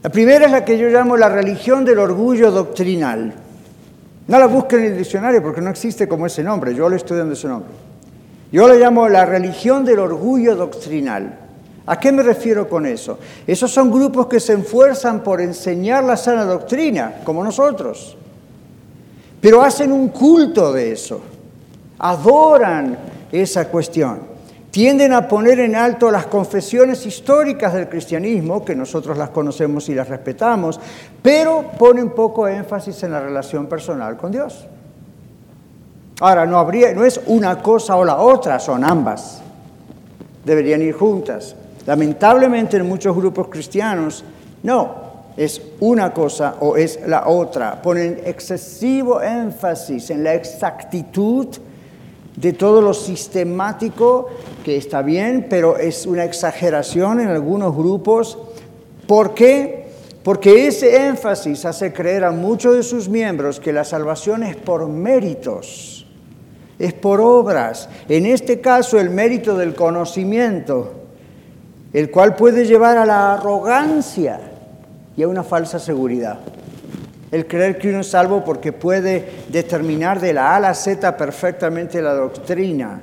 La 0.04 0.10
primera 0.10 0.46
es 0.46 0.52
la 0.52 0.66
que 0.66 0.78
yo 0.78 0.90
llamo 0.90 1.16
la 1.16 1.30
religión 1.30 1.86
del 1.86 2.00
orgullo 2.00 2.52
doctrinal. 2.52 3.45
No 4.28 4.40
la 4.40 4.48
busquen 4.48 4.80
en 4.80 4.86
el 4.94 4.98
diccionario 4.98 5.42
porque 5.42 5.62
no 5.62 5.70
existe 5.70 6.08
como 6.08 6.26
ese 6.26 6.44
nombre, 6.44 6.74
yo 6.74 6.90
le 6.90 6.96
estoy 6.96 7.18
dando 7.18 7.34
ese 7.34 7.48
nombre. 7.48 7.72
Yo 8.52 8.68
le 8.68 8.80
llamo 8.80 9.08
la 9.10 9.26
religión 9.26 9.86
del 9.86 10.00
orgullo 10.00 10.56
doctrinal. 10.56 11.40
¿A 11.88 12.00
qué 12.00 12.12
me 12.12 12.24
refiero 12.24 12.68
con 12.68 12.86
eso? 12.86 13.20
Esos 13.46 13.72
son 13.72 13.92
grupos 13.92 14.28
que 14.28 14.40
se 14.40 14.54
esfuerzan 14.54 15.24
por 15.24 15.40
enseñar 15.42 16.04
la 16.04 16.18
sana 16.18 16.44
doctrina, 16.44 17.22
como 17.24 17.44
nosotros, 17.44 18.18
pero 19.40 19.62
hacen 19.62 19.92
un 19.92 20.08
culto 20.10 20.74
de 20.74 20.92
eso, 20.92 21.22
adoran 22.00 22.98
esa 23.32 23.68
cuestión 23.68 24.35
tienden 24.76 25.14
a 25.14 25.26
poner 25.26 25.62
en 25.62 25.74
alto 25.74 26.12
las 26.12 26.26
confesiones 26.26 27.06
históricas 27.06 27.74
del 27.74 27.88
cristianismo, 27.88 28.66
que 28.66 28.76
nosotros 28.76 29.18
las 29.18 29.30
conocemos 29.30 29.88
y 29.88 29.96
las 29.96 30.10
respetamos, 30.10 30.82
pero 31.22 31.64
ponen 31.80 32.10
poco 32.10 32.46
énfasis 32.46 33.02
en 33.04 33.14
la 33.14 33.22
relación 33.22 33.68
personal 33.68 34.18
con 34.18 34.34
Dios. 34.34 34.68
Ahora, 36.20 36.46
no, 36.46 36.58
habría, 36.58 36.94
no 36.94 37.06
es 37.06 37.22
una 37.28 37.62
cosa 37.62 37.96
o 37.96 38.04
la 38.04 38.18
otra, 38.18 38.60
son 38.60 38.84
ambas. 38.84 39.42
Deberían 40.44 40.82
ir 40.82 40.94
juntas. 40.94 41.56
Lamentablemente 41.86 42.76
en 42.76 42.86
muchos 42.86 43.16
grupos 43.16 43.48
cristianos, 43.48 44.26
no, 44.62 44.94
es 45.38 45.62
una 45.80 46.14
cosa 46.14 46.56
o 46.60 46.76
es 46.76 47.00
la 47.08 47.30
otra. 47.30 47.82
Ponen 47.82 48.20
excesivo 48.26 49.22
énfasis 49.22 50.10
en 50.10 50.26
la 50.26 50.34
exactitud 50.34 51.48
de 52.36 52.54
todo 52.54 52.82
lo 52.82 52.94
sistemático, 52.94 54.28
que 54.64 54.78
está 54.78 55.02
bien, 55.02 55.48
pero 55.50 55.78
es 55.78 56.06
una 56.06 56.26
exageración 56.26 57.20
en 57.20 57.30
algunos 57.30 57.76
grupos. 57.76 58.38
¿Por 59.08 59.34
qué? 59.34 59.86
Porque 60.24 60.68
ese 60.68 61.08
énfasis 61.08 61.66
hace 61.66 61.94
creer 61.94 62.24
a 62.26 62.32
muchos 62.32 62.76
de 62.76 62.84
sus 62.84 63.08
miembros 63.08 63.60
que 63.60 63.72
la 63.72 63.84
salvación 63.84 64.44
es 64.44 64.56
por 64.56 64.88
méritos, 64.88 66.08
es 66.80 66.94
por 66.94 67.22
obras. 67.22 67.88
En 68.10 68.26
este 68.26 68.60
caso, 68.60 69.00
el 69.00 69.12
mérito 69.12 69.56
del 69.56 69.76
conocimiento, 69.76 70.94
el 71.94 72.10
cual 72.10 72.36
puede 72.36 72.66
llevar 72.66 72.98
a 72.98 73.06
la 73.06 73.36
arrogancia 73.36 74.40
y 75.16 75.24
a 75.24 75.28
una 75.28 75.44
falsa 75.44 75.80
seguridad 75.80 76.40
el 77.36 77.48
creer 77.48 77.78
que 77.78 77.90
uno 77.90 78.00
es 78.00 78.08
salvo 78.08 78.46
porque 78.46 78.72
puede 78.72 79.26
determinar 79.50 80.22
de 80.22 80.32
la 80.32 80.52
A 80.52 80.56
a 80.56 80.60
la 80.62 80.74
Z 80.74 81.18
perfectamente 81.18 82.02
la 82.02 82.14
doctrina. 82.14 83.02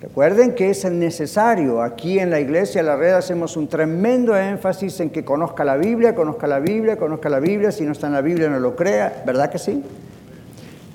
Recuerden 0.00 0.54
que 0.54 0.70
es 0.70 0.82
necesario. 0.86 1.82
Aquí 1.82 2.18
en 2.18 2.30
la 2.30 2.40
iglesia, 2.40 2.80
en 2.80 2.86
la 2.86 2.96
red, 2.96 3.12
hacemos 3.12 3.58
un 3.58 3.68
tremendo 3.68 4.34
énfasis 4.34 4.98
en 5.00 5.10
que 5.10 5.26
conozca 5.26 5.62
la 5.62 5.76
Biblia, 5.76 6.14
conozca 6.14 6.46
la 6.46 6.58
Biblia, 6.58 6.96
conozca 6.96 7.28
la 7.28 7.38
Biblia. 7.38 7.70
Si 7.70 7.84
no 7.84 7.92
está 7.92 8.06
en 8.06 8.14
la 8.14 8.22
Biblia, 8.22 8.48
no 8.48 8.58
lo 8.58 8.74
crea. 8.74 9.22
¿Verdad 9.26 9.50
que 9.50 9.58
sí? 9.58 9.84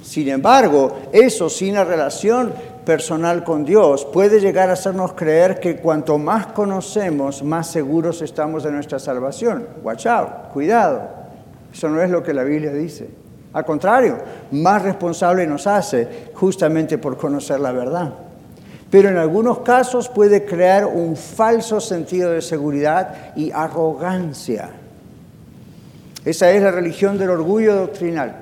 Sin 0.01 0.27
embargo, 0.29 1.01
eso 1.11 1.49
sin 1.49 1.75
la 1.75 1.83
relación 1.83 2.51
personal 2.83 3.43
con 3.43 3.63
Dios 3.63 4.05
puede 4.11 4.39
llegar 4.39 4.71
a 4.71 4.73
hacernos 4.73 5.13
creer 5.13 5.59
que 5.59 5.75
cuanto 5.75 6.17
más 6.17 6.47
conocemos, 6.47 7.43
más 7.43 7.67
seguros 7.67 8.23
estamos 8.23 8.63
de 8.63 8.71
nuestra 8.71 8.97
salvación. 8.97 9.67
Watch 9.83 10.07
out, 10.07 10.49
cuidado. 10.51 11.18
Eso 11.73 11.89
no 11.89 12.01
es 12.01 12.09
lo 12.09 12.23
que 12.23 12.33
la 12.33 12.43
Biblia 12.43 12.71
dice. 12.71 13.09
Al 13.53 13.65
contrario, 13.65 14.17
más 14.51 14.81
responsable 14.81 15.47
nos 15.47 15.65
hace 15.65 16.29
justamente 16.33 16.97
por 16.97 17.17
conocer 17.17 17.59
la 17.59 17.71
verdad. 17.71 18.13
Pero 18.91 19.09
en 19.09 19.17
algunos 19.17 19.59
casos 19.59 20.09
puede 20.09 20.45
crear 20.45 20.85
un 20.85 21.15
falso 21.15 21.79
sentido 21.79 22.31
de 22.31 22.41
seguridad 22.41 23.35
y 23.35 23.51
arrogancia. 23.51 24.69
Esa 26.25 26.51
es 26.51 26.61
la 26.61 26.71
religión 26.71 27.17
del 27.17 27.29
orgullo 27.29 27.75
doctrinal. 27.75 28.35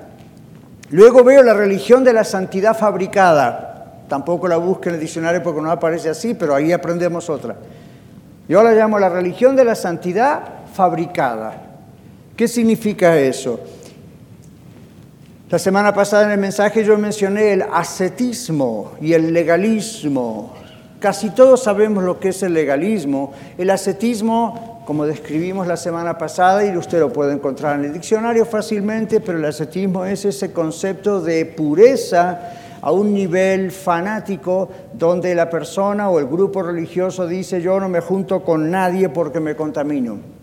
Luego 0.90 1.22
veo 1.22 1.42
la 1.42 1.54
religión 1.54 2.02
de 2.02 2.14
la 2.14 2.24
santidad 2.24 2.76
fabricada. 2.76 4.04
Tampoco 4.08 4.48
la 4.48 4.56
busque 4.56 4.88
en 4.88 4.94
el 4.94 5.00
diccionario 5.00 5.42
porque 5.42 5.60
no 5.60 5.70
aparece 5.70 6.08
así, 6.08 6.34
pero 6.34 6.54
ahí 6.54 6.72
aprendemos 6.72 7.28
otra. 7.28 7.56
Yo 8.48 8.62
la 8.62 8.72
llamo 8.72 8.98
la 8.98 9.10
religión 9.10 9.54
de 9.54 9.64
la 9.64 9.74
santidad 9.74 10.40
fabricada. 10.72 11.67
¿Qué 12.38 12.46
significa 12.46 13.18
eso? 13.18 13.58
La 15.50 15.58
semana 15.58 15.92
pasada 15.92 16.22
en 16.26 16.30
el 16.30 16.38
mensaje 16.38 16.84
yo 16.84 16.96
mencioné 16.96 17.52
el 17.52 17.62
ascetismo 17.62 18.92
y 19.00 19.12
el 19.12 19.32
legalismo. 19.32 20.54
Casi 21.00 21.30
todos 21.30 21.64
sabemos 21.64 22.04
lo 22.04 22.20
que 22.20 22.28
es 22.28 22.40
el 22.44 22.54
legalismo. 22.54 23.32
El 23.58 23.70
ascetismo, 23.70 24.84
como 24.86 25.04
describimos 25.04 25.66
la 25.66 25.76
semana 25.76 26.16
pasada, 26.16 26.64
y 26.64 26.76
usted 26.76 27.00
lo 27.00 27.12
puede 27.12 27.32
encontrar 27.32 27.76
en 27.76 27.86
el 27.86 27.92
diccionario 27.92 28.46
fácilmente, 28.46 29.18
pero 29.18 29.38
el 29.38 29.44
ascetismo 29.44 30.04
es 30.04 30.24
ese 30.24 30.52
concepto 30.52 31.20
de 31.20 31.44
pureza 31.44 32.52
a 32.80 32.92
un 32.92 33.12
nivel 33.12 33.72
fanático 33.72 34.68
donde 34.92 35.34
la 35.34 35.50
persona 35.50 36.08
o 36.08 36.20
el 36.20 36.26
grupo 36.26 36.62
religioso 36.62 37.26
dice 37.26 37.60
yo 37.60 37.80
no 37.80 37.88
me 37.88 37.98
junto 37.98 38.44
con 38.44 38.70
nadie 38.70 39.08
porque 39.08 39.40
me 39.40 39.56
contamino. 39.56 40.37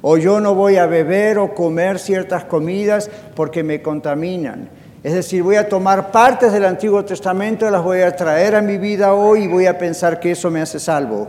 O 0.00 0.16
yo 0.16 0.40
no 0.40 0.54
voy 0.54 0.76
a 0.76 0.86
beber 0.86 1.38
o 1.38 1.54
comer 1.54 1.98
ciertas 1.98 2.44
comidas 2.44 3.10
porque 3.34 3.62
me 3.62 3.82
contaminan. 3.82 4.68
Es 5.02 5.14
decir, 5.14 5.42
voy 5.42 5.56
a 5.56 5.68
tomar 5.68 6.10
partes 6.10 6.52
del 6.52 6.64
Antiguo 6.64 7.04
Testamento, 7.04 7.70
las 7.70 7.82
voy 7.82 8.00
a 8.00 8.14
traer 8.14 8.56
a 8.56 8.62
mi 8.62 8.78
vida 8.78 9.14
hoy 9.14 9.44
y 9.44 9.48
voy 9.48 9.66
a 9.66 9.78
pensar 9.78 10.18
que 10.18 10.32
eso 10.32 10.50
me 10.50 10.60
hace 10.60 10.80
salvo, 10.80 11.28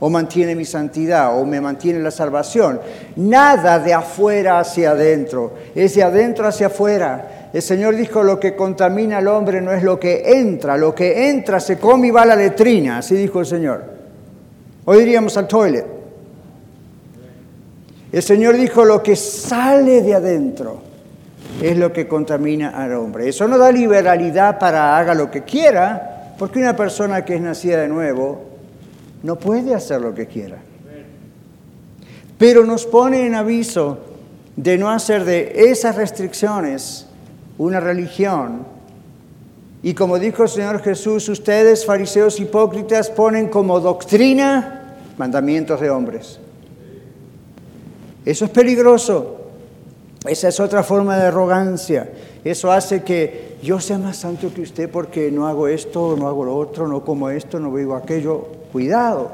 o 0.00 0.10
mantiene 0.10 0.56
mi 0.56 0.64
santidad, 0.64 1.38
o 1.38 1.44
me 1.44 1.60
mantiene 1.60 2.00
la 2.00 2.10
salvación. 2.10 2.80
Nada 3.14 3.78
de 3.78 3.94
afuera 3.94 4.58
hacia 4.58 4.90
adentro, 4.90 5.52
es 5.74 5.94
de 5.94 6.02
adentro 6.02 6.48
hacia 6.48 6.66
afuera. 6.66 7.48
El 7.52 7.62
Señor 7.62 7.94
dijo, 7.94 8.24
lo 8.24 8.40
que 8.40 8.56
contamina 8.56 9.18
al 9.18 9.28
hombre 9.28 9.60
no 9.60 9.72
es 9.72 9.84
lo 9.84 10.00
que 10.00 10.38
entra, 10.38 10.76
lo 10.76 10.94
que 10.94 11.30
entra 11.30 11.60
se 11.60 11.78
come 11.78 12.08
y 12.08 12.10
va 12.10 12.22
a 12.22 12.26
la 12.26 12.36
letrina, 12.36 12.98
así 12.98 13.14
dijo 13.14 13.38
el 13.38 13.46
Señor. 13.46 13.84
Hoy 14.84 14.98
diríamos 14.98 15.36
al 15.36 15.46
toilet. 15.46 15.95
El 18.16 18.22
Señor 18.22 18.56
dijo, 18.56 18.82
lo 18.82 19.02
que 19.02 19.14
sale 19.14 20.00
de 20.00 20.14
adentro 20.14 20.80
es 21.60 21.76
lo 21.76 21.92
que 21.92 22.08
contamina 22.08 22.70
al 22.70 22.94
hombre. 22.94 23.28
Eso 23.28 23.46
no 23.46 23.58
da 23.58 23.70
liberalidad 23.70 24.58
para 24.58 24.96
haga 24.96 25.12
lo 25.12 25.30
que 25.30 25.42
quiera, 25.42 26.32
porque 26.38 26.58
una 26.58 26.74
persona 26.74 27.26
que 27.26 27.34
es 27.34 27.42
nacida 27.42 27.82
de 27.82 27.88
nuevo 27.88 28.42
no 29.22 29.36
puede 29.36 29.74
hacer 29.74 30.00
lo 30.00 30.14
que 30.14 30.26
quiera. 30.28 30.56
Pero 32.38 32.64
nos 32.64 32.86
pone 32.86 33.26
en 33.26 33.34
aviso 33.34 33.98
de 34.56 34.78
no 34.78 34.88
hacer 34.88 35.26
de 35.26 35.52
esas 35.70 35.96
restricciones 35.96 37.08
una 37.58 37.80
religión. 37.80 38.64
Y 39.82 39.92
como 39.92 40.18
dijo 40.18 40.44
el 40.44 40.48
Señor 40.48 40.80
Jesús, 40.80 41.28
ustedes, 41.28 41.84
fariseos 41.84 42.40
hipócritas, 42.40 43.10
ponen 43.10 43.50
como 43.50 43.78
doctrina 43.78 44.94
mandamientos 45.18 45.82
de 45.82 45.90
hombres. 45.90 46.40
Eso 48.26 48.44
es 48.44 48.50
peligroso. 48.50 49.36
Esa 50.26 50.48
es 50.48 50.58
otra 50.58 50.82
forma 50.82 51.16
de 51.16 51.26
arrogancia. 51.26 52.10
Eso 52.44 52.72
hace 52.72 53.02
que 53.04 53.56
yo 53.62 53.80
sea 53.80 53.98
más 53.98 54.16
santo 54.16 54.52
que 54.52 54.62
usted 54.62 54.90
porque 54.90 55.30
no 55.30 55.46
hago 55.46 55.68
esto, 55.68 56.16
no 56.18 56.26
hago 56.26 56.44
lo 56.44 56.56
otro, 56.56 56.88
no 56.88 57.04
como 57.04 57.30
esto, 57.30 57.60
no 57.60 57.72
vivo 57.72 57.94
aquello. 57.94 58.48
Cuidado. 58.72 59.30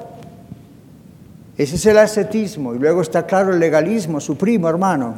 Ese 1.56 1.76
es 1.76 1.86
el 1.86 1.96
ascetismo. 1.96 2.74
Y 2.74 2.78
luego 2.78 3.00
está 3.00 3.26
claro 3.26 3.52
el 3.52 3.60
legalismo, 3.60 4.20
su 4.20 4.36
primo 4.36 4.68
hermano. 4.68 5.14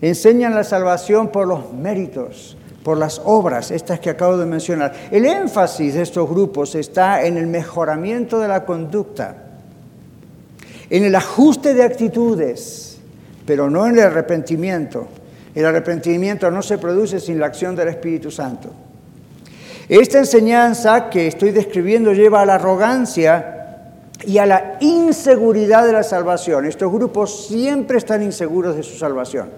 Enseñan 0.00 0.54
la 0.54 0.64
salvación 0.64 1.28
por 1.28 1.46
los 1.46 1.72
méritos, 1.72 2.56
por 2.82 2.98
las 2.98 3.22
obras, 3.24 3.70
estas 3.70 4.00
que 4.00 4.10
acabo 4.10 4.36
de 4.36 4.46
mencionar. 4.46 4.92
El 5.12 5.24
énfasis 5.24 5.94
de 5.94 6.02
estos 6.02 6.28
grupos 6.28 6.74
está 6.74 7.24
en 7.24 7.36
el 7.36 7.46
mejoramiento 7.46 8.40
de 8.40 8.48
la 8.48 8.64
conducta, 8.64 9.43
en 10.96 11.04
el 11.04 11.14
ajuste 11.14 11.74
de 11.74 11.82
actitudes 11.82 12.94
pero 13.46 13.70
no 13.70 13.86
en 13.86 13.94
el 13.94 14.04
arrepentimiento. 14.04 15.08
El 15.54 15.66
arrepentimiento 15.66 16.50
no 16.50 16.62
se 16.62 16.78
produce 16.78 17.20
sin 17.20 17.38
la 17.38 17.46
acción 17.46 17.76
del 17.76 17.88
Espíritu 17.88 18.30
Santo. 18.30 18.70
Esta 19.88 20.18
enseñanza 20.18 21.10
que 21.10 21.26
estoy 21.26 21.50
describiendo 21.50 22.12
lleva 22.12 22.40
a 22.40 22.46
la 22.46 22.54
arrogancia 22.54 23.50
y 24.26 24.38
a 24.38 24.46
la 24.46 24.78
inseguridad 24.80 25.84
de 25.84 25.92
la 25.92 26.02
salvación. 26.02 26.64
Estos 26.64 26.90
grupos 26.90 27.46
siempre 27.48 27.98
están 27.98 28.22
inseguros 28.22 28.76
de 28.76 28.82
su 28.82 28.96
salvación. 28.96 29.50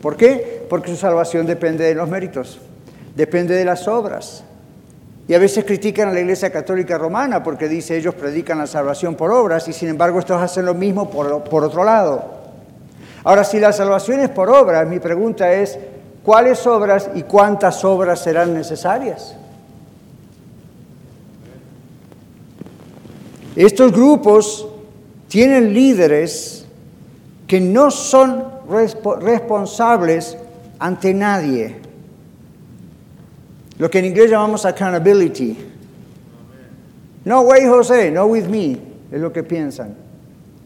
¿Por 0.00 0.16
qué? 0.16 0.64
Porque 0.70 0.90
su 0.90 0.96
salvación 0.96 1.46
depende 1.46 1.84
de 1.84 1.94
los 1.94 2.08
méritos, 2.08 2.60
depende 3.16 3.54
de 3.54 3.64
las 3.64 3.88
obras. 3.88 4.44
Y 5.26 5.34
a 5.34 5.38
veces 5.38 5.64
critican 5.64 6.08
a 6.08 6.12
la 6.12 6.20
Iglesia 6.20 6.50
Católica 6.52 6.98
Romana 6.98 7.42
porque 7.42 7.68
dice 7.68 7.96
ellos 7.96 8.14
predican 8.14 8.58
la 8.58 8.66
salvación 8.66 9.14
por 9.14 9.30
obras 9.30 9.66
y 9.68 9.72
sin 9.72 9.88
embargo 9.88 10.18
estos 10.18 10.40
hacen 10.42 10.66
lo 10.66 10.74
mismo 10.74 11.10
por, 11.10 11.44
por 11.44 11.64
otro 11.64 11.82
lado. 11.82 12.34
Ahora, 13.24 13.42
si 13.42 13.58
la 13.58 13.72
salvación 13.72 14.20
es 14.20 14.28
por 14.28 14.50
obras, 14.50 14.86
mi 14.86 15.00
pregunta 15.00 15.50
es, 15.50 15.78
¿cuáles 16.22 16.66
obras 16.66 17.10
y 17.14 17.22
cuántas 17.22 17.82
obras 17.84 18.20
serán 18.20 18.52
necesarias? 18.52 19.34
Estos 23.56 23.92
grupos 23.92 24.68
tienen 25.28 25.72
líderes 25.72 26.66
que 27.46 27.60
no 27.60 27.90
son 27.90 28.44
responsables 29.20 30.36
ante 30.78 31.14
nadie. 31.14 31.76
Lo 33.78 33.90
que 33.90 33.98
en 33.98 34.06
inglés 34.06 34.30
llamamos 34.30 34.64
accountability. 34.64 35.56
No 37.24 37.40
way, 37.42 37.66
José, 37.66 38.10
no 38.10 38.26
with 38.26 38.46
me, 38.46 38.78
es 39.10 39.20
lo 39.20 39.32
que 39.32 39.42
piensan. 39.42 39.94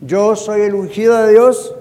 Yo 0.01 0.37
soy 0.37 0.63
el 0.63 0.75
ungido 0.75 1.17
de 1.23 1.33
Dios, 1.33 1.75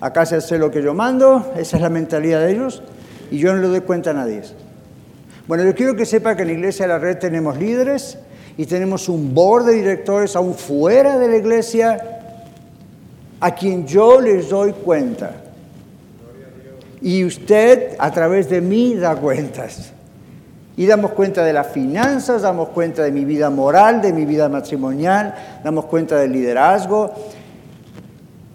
acá 0.00 0.26
se 0.26 0.36
hace 0.36 0.58
lo 0.58 0.70
que 0.70 0.82
yo 0.82 0.94
mando, 0.94 1.52
esa 1.56 1.76
es 1.76 1.82
la 1.82 1.90
mentalidad 1.90 2.40
de 2.40 2.52
ellos, 2.52 2.82
y 3.30 3.38
yo 3.38 3.54
no 3.54 3.60
le 3.60 3.68
doy 3.68 3.80
cuenta 3.80 4.10
a 4.10 4.14
nadie. 4.14 4.42
Bueno, 5.46 5.64
yo 5.64 5.74
quiero 5.74 5.94
que 5.94 6.06
sepa 6.06 6.36
que 6.36 6.42
en 6.42 6.48
la 6.48 6.54
Iglesia 6.54 6.86
de 6.86 6.92
la 6.92 6.98
Red 6.98 7.18
tenemos 7.18 7.56
líderes 7.56 8.18
y 8.56 8.66
tenemos 8.66 9.08
un 9.08 9.34
board 9.34 9.66
de 9.66 9.72
directores 9.74 10.36
aún 10.36 10.54
fuera 10.54 11.18
de 11.18 11.28
la 11.28 11.36
iglesia 11.36 12.14
a 13.40 13.54
quien 13.54 13.86
yo 13.86 14.20
les 14.20 14.48
doy 14.48 14.72
cuenta. 14.72 15.43
Y 17.04 17.22
usted 17.22 17.96
a 17.98 18.10
través 18.12 18.48
de 18.48 18.62
mí 18.62 18.94
da 18.94 19.14
cuentas. 19.14 19.92
Y 20.74 20.86
damos 20.86 21.10
cuenta 21.10 21.44
de 21.44 21.52
las 21.52 21.66
finanzas, 21.66 22.40
damos 22.40 22.70
cuenta 22.70 23.02
de 23.02 23.12
mi 23.12 23.26
vida 23.26 23.50
moral, 23.50 24.00
de 24.00 24.10
mi 24.10 24.24
vida 24.24 24.48
matrimonial, 24.48 25.34
damos 25.62 25.84
cuenta 25.84 26.16
del 26.16 26.32
liderazgo, 26.32 27.12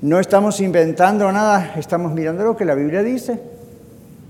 no 0.02 0.20
estamos 0.20 0.60
inventando 0.62 1.32
nada, 1.32 1.74
estamos 1.78 2.12
mirando 2.12 2.44
lo 2.44 2.58
que 2.58 2.66
la 2.66 2.74
Biblia 2.74 3.04
dice. 3.04 3.40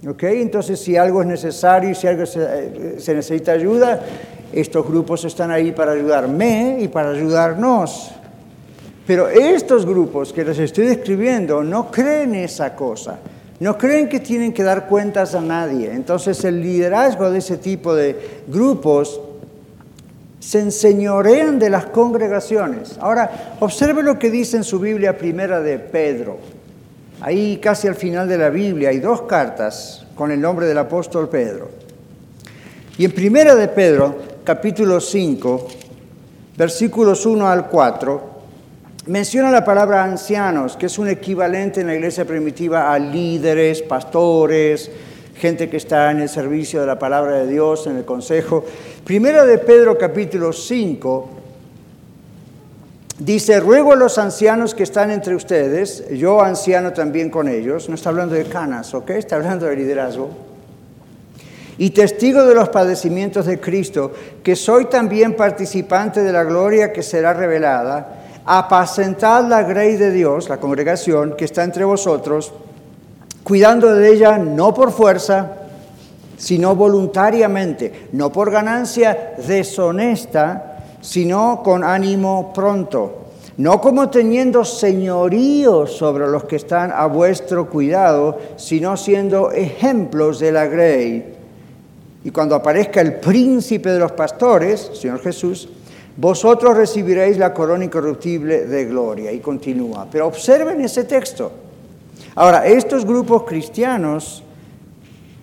¿Ok? 0.06 0.24
Entonces, 0.24 0.82
si 0.82 0.98
algo 0.98 1.22
es 1.22 1.28
necesario, 1.28 1.96
si 1.96 2.06
algo 2.06 2.26
se, 2.26 2.42
eh, 2.42 2.96
se 3.00 3.14
necesita 3.14 3.54
ayuda, 3.54 4.02
estos 4.52 4.86
grupos 4.86 5.24
están 5.24 5.50
ahí 5.50 5.72
para 5.72 5.94
ayudarme 5.94 6.80
y 6.82 6.90
para 6.90 7.12
ayudarnos. 7.12 8.12
Pero 9.08 9.30
estos 9.30 9.86
grupos 9.86 10.34
que 10.34 10.44
les 10.44 10.60
estoy 10.60 10.88
describiendo 10.88 11.64
no 11.64 11.90
creen 11.90 12.36
esa 12.36 12.76
cosa. 12.76 13.20
No 13.60 13.78
creen 13.78 14.08
que 14.08 14.20
tienen 14.20 14.54
que 14.54 14.64
dar 14.64 14.88
cuentas 14.88 15.36
a 15.36 15.42
nadie. 15.42 15.92
Entonces 15.92 16.44
el 16.46 16.62
liderazgo 16.62 17.30
de 17.30 17.40
ese 17.40 17.58
tipo 17.58 17.94
de 17.94 18.44
grupos 18.48 19.20
se 20.40 20.60
enseñorean 20.60 21.60
de 21.60 21.70
las 21.70 21.86
congregaciones. 21.86 22.98
Ahora, 23.00 23.56
observe 23.60 24.02
lo 24.02 24.18
que 24.18 24.32
dice 24.32 24.58
en 24.58 24.64
su 24.64 24.80
Biblia 24.80 25.18
primera 25.18 25.60
de 25.60 25.78
Pedro. 25.78 26.38
Ahí 27.22 27.58
casi 27.58 27.88
al 27.88 27.96
final 27.96 28.30
de 28.30 28.38
la 28.38 28.50
Biblia 28.50 28.90
hay 28.90 29.00
dos 29.00 29.24
cartas 29.24 30.06
con 30.16 30.32
el 30.32 30.40
nombre 30.40 30.66
del 30.66 30.78
apóstol 30.78 31.28
Pedro. 31.28 31.70
Y 32.98 33.06
en 33.06 33.12
primera 33.12 33.56
de 33.56 33.68
Pedro, 33.68 34.16
capítulo 34.46 35.02
5, 35.02 35.68
versículos 36.58 37.26
1 37.26 37.48
al 37.48 37.68
4, 37.68 38.39
menciona 39.10 39.50
la 39.50 39.66
palabra 39.66 40.04
ancianos, 40.04 40.78
que 40.78 40.86
es 40.86 41.00
un 41.00 41.10
equivalente 41.10 41.82
en 41.82 41.88
la 41.88 41.96
iglesia 41.96 42.26
primitiva 42.26 42.94
a 42.94 43.00
líderes, 43.00 43.82
pastores, 43.82 44.92
gente 45.36 45.68
que 45.68 45.78
está 45.78 46.12
en 46.12 46.20
el 46.20 46.30
servicio 46.30 46.80
de 46.80 46.86
la 46.86 47.00
palabra 47.00 47.40
de 47.40 47.48
Dios, 47.48 47.88
en 47.88 47.98
el 47.98 48.06
consejo. 48.06 48.64
Primera 49.04 49.46
de 49.46 49.58
Pedro 49.58 49.98
capítulo 49.98 50.54
5 50.54 51.30
dice, 53.18 53.60
ruego 53.60 53.94
a 53.94 53.96
los 53.96 54.20
ancianos 54.20 54.76
que 54.76 54.84
están 54.84 55.10
entre 55.10 55.34
ustedes, 55.34 56.08
yo 56.12 56.44
anciano 56.44 56.94
también 56.94 57.32
con 57.32 57.48
ellos, 57.48 57.90
no 57.90 57.96
está 57.96 58.10
hablando 58.10 58.36
de 58.36 58.46
canas, 58.46 58.94
¿ok? 58.94 59.10
Está 59.10 59.38
hablando 59.38 59.66
de 59.66 59.76
liderazgo. 59.76 60.30
Y 61.80 61.90
testigo 61.90 62.46
de 62.46 62.54
los 62.54 62.70
padecimientos 62.70 63.48
de 63.48 63.60
Cristo, 63.60 64.14
que 64.44 64.56
soy 64.56 64.86
también 64.86 65.36
participante 65.36 66.22
de 66.22 66.32
la 66.32 66.44
gloria 66.44 66.94
que 66.94 67.02
será 67.02 67.34
revelada, 67.34 68.19
apacentad 68.52 69.48
la 69.48 69.62
grey 69.62 69.96
de 69.96 70.10
Dios, 70.10 70.50
la 70.50 70.60
congregación 70.60 71.36
que 71.38 71.46
está 71.46 71.64
entre 71.64 71.86
vosotros, 71.86 72.52
cuidando 73.44 73.94
de 73.94 74.12
ella 74.12 74.40
no 74.40 74.74
por 74.74 74.92
fuerza, 74.92 75.52
sino 76.36 76.76
voluntariamente, 76.76 78.08
no 78.14 78.32
por 78.32 78.50
ganancia 78.50 79.36
deshonesta, 79.46 80.80
sino 81.00 81.62
con 81.64 81.84
ánimo 81.84 82.52
pronto, 82.52 83.28
no 83.58 83.80
como 83.80 84.10
teniendo 84.10 84.66
señorío 84.66 85.86
sobre 85.86 86.28
los 86.28 86.46
que 86.46 86.56
están 86.56 86.92
a 86.92 87.06
vuestro 87.06 87.70
cuidado, 87.70 88.40
sino 88.56 88.98
siendo 88.98 89.52
ejemplos 89.52 90.40
de 90.40 90.52
la 90.52 90.66
grey. 90.66 91.36
Y 92.24 92.32
cuando 92.32 92.56
aparezca 92.56 93.00
el 93.00 93.20
príncipe 93.20 93.92
de 93.92 94.00
los 94.00 94.14
pastores, 94.14 94.90
Señor 94.94 95.22
Jesús, 95.22 95.70
vosotros 96.20 96.76
recibiréis 96.76 97.38
la 97.38 97.54
corona 97.54 97.86
incorruptible 97.86 98.66
de 98.66 98.86
gloria. 98.86 99.32
Y 99.32 99.40
continúa. 99.40 100.06
Pero 100.12 100.28
observen 100.28 100.82
ese 100.82 101.06
texto. 101.06 101.50
Ahora, 102.36 102.68
estos 102.68 103.06
grupos 103.06 103.44
cristianos 103.44 104.44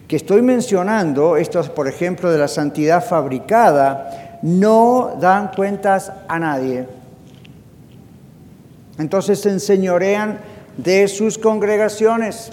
que 0.07 0.17
estoy 0.17 0.43
mencionando, 0.43 1.39
estos 1.39 1.71
por 1.71 1.89
ejemplo 1.89 2.31
de 2.31 2.37
la 2.37 2.47
santidad 2.47 3.03
fabricada, 3.03 4.39
no 4.43 5.17
dan 5.19 5.51
cuentas 5.57 6.13
a 6.29 6.39
nadie. 6.39 6.87
Entonces 8.99 9.41
se 9.41 9.49
enseñorean 9.49 10.41
de 10.77 11.09
sus 11.09 11.39
congregaciones, 11.39 12.53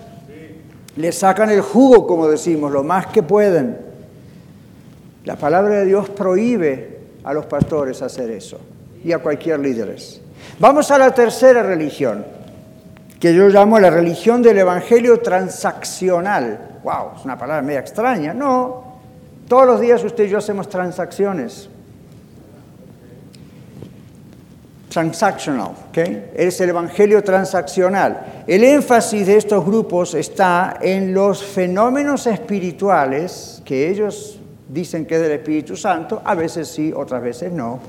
le 0.95 1.12
sacan 1.12 1.49
el 1.49 1.62
jugo, 1.62 2.07
como 2.07 2.29
decimos, 2.29 2.71
lo 2.71 2.83
más 2.83 3.07
que 3.07 3.21
pueden. 3.21 3.77
La 5.25 5.36
palabra 5.36 5.75
de 5.75 5.86
Dios 5.86 6.09
prohíbe 6.09 6.92
a 7.23 7.33
los 7.33 7.45
pastores 7.45 8.01
hacer 8.01 8.29
eso 8.31 8.59
y 9.03 9.12
a 9.12 9.19
cualquier 9.19 9.59
líder. 9.59 9.95
Vamos 10.59 10.91
a 10.91 10.97
la 10.97 11.13
tercera 11.13 11.63
religión, 11.63 12.25
que 13.19 13.33
yo 13.33 13.47
llamo 13.47 13.79
la 13.79 13.89
religión 13.89 14.41
del 14.41 14.59
evangelio 14.59 15.19
transaccional. 15.19 16.79
¡Wow! 16.83 17.17
Es 17.17 17.25
una 17.25 17.38
palabra 17.38 17.62
media 17.62 17.79
extraña. 17.79 18.33
No, 18.33 18.99
todos 19.47 19.65
los 19.65 19.81
días 19.81 20.03
usted 20.03 20.25
y 20.25 20.29
yo 20.29 20.38
hacemos 20.38 20.69
transacciones. 20.69 21.69
transactional, 24.93 25.71
¿okay? 25.89 26.29
es 26.36 26.62
el 26.62 26.69
evangelio 26.69 27.23
transaccional. 27.23 28.43
El 28.45 28.63
énfasis 28.63 29.25
de 29.25 29.38
estos 29.38 29.65
grupos 29.65 30.13
está 30.13 30.77
en 30.79 31.15
los 31.15 31.43
fenómenos 31.43 32.27
espirituales 32.27 33.62
que 33.65 33.89
ellos 33.89 34.39
dicen 34.73 35.05
que 35.05 35.15
es 35.15 35.21
del 35.21 35.33
Espíritu 35.33 35.77
Santo, 35.77 36.21
a 36.25 36.33
veces 36.33 36.67
sí, 36.67 36.91
otras 36.95 37.21
veces 37.21 37.51
no, 37.51 37.79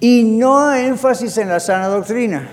y 0.00 0.24
no 0.24 0.74
énfasis 0.74 1.38
en 1.38 1.48
la 1.48 1.60
sana 1.60 1.86
doctrina. 1.86 2.48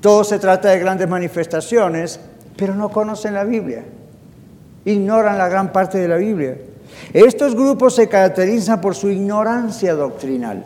Todo 0.00 0.24
se 0.24 0.38
trata 0.38 0.70
de 0.70 0.78
grandes 0.78 1.08
manifestaciones, 1.08 2.18
pero 2.56 2.74
no 2.74 2.88
conocen 2.88 3.34
la 3.34 3.44
Biblia, 3.44 3.84
ignoran 4.84 5.38
la 5.38 5.48
gran 5.48 5.72
parte 5.72 5.98
de 5.98 6.08
la 6.08 6.16
Biblia. 6.16 6.56
Estos 7.12 7.54
grupos 7.54 7.94
se 7.94 8.08
caracterizan 8.08 8.80
por 8.80 8.94
su 8.94 9.08
ignorancia 9.10 9.94
doctrinal. 9.94 10.64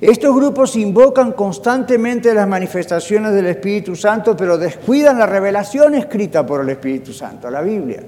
Estos 0.00 0.34
grupos 0.34 0.76
invocan 0.76 1.32
constantemente 1.32 2.34
las 2.34 2.46
manifestaciones 2.46 3.32
del 3.32 3.46
Espíritu 3.46 3.96
Santo, 3.96 4.36
pero 4.36 4.58
descuidan 4.58 5.18
la 5.18 5.26
revelación 5.26 5.94
escrita 5.94 6.44
por 6.44 6.60
el 6.60 6.68
Espíritu 6.68 7.14
Santo, 7.14 7.50
la 7.50 7.62
Biblia. 7.62 8.02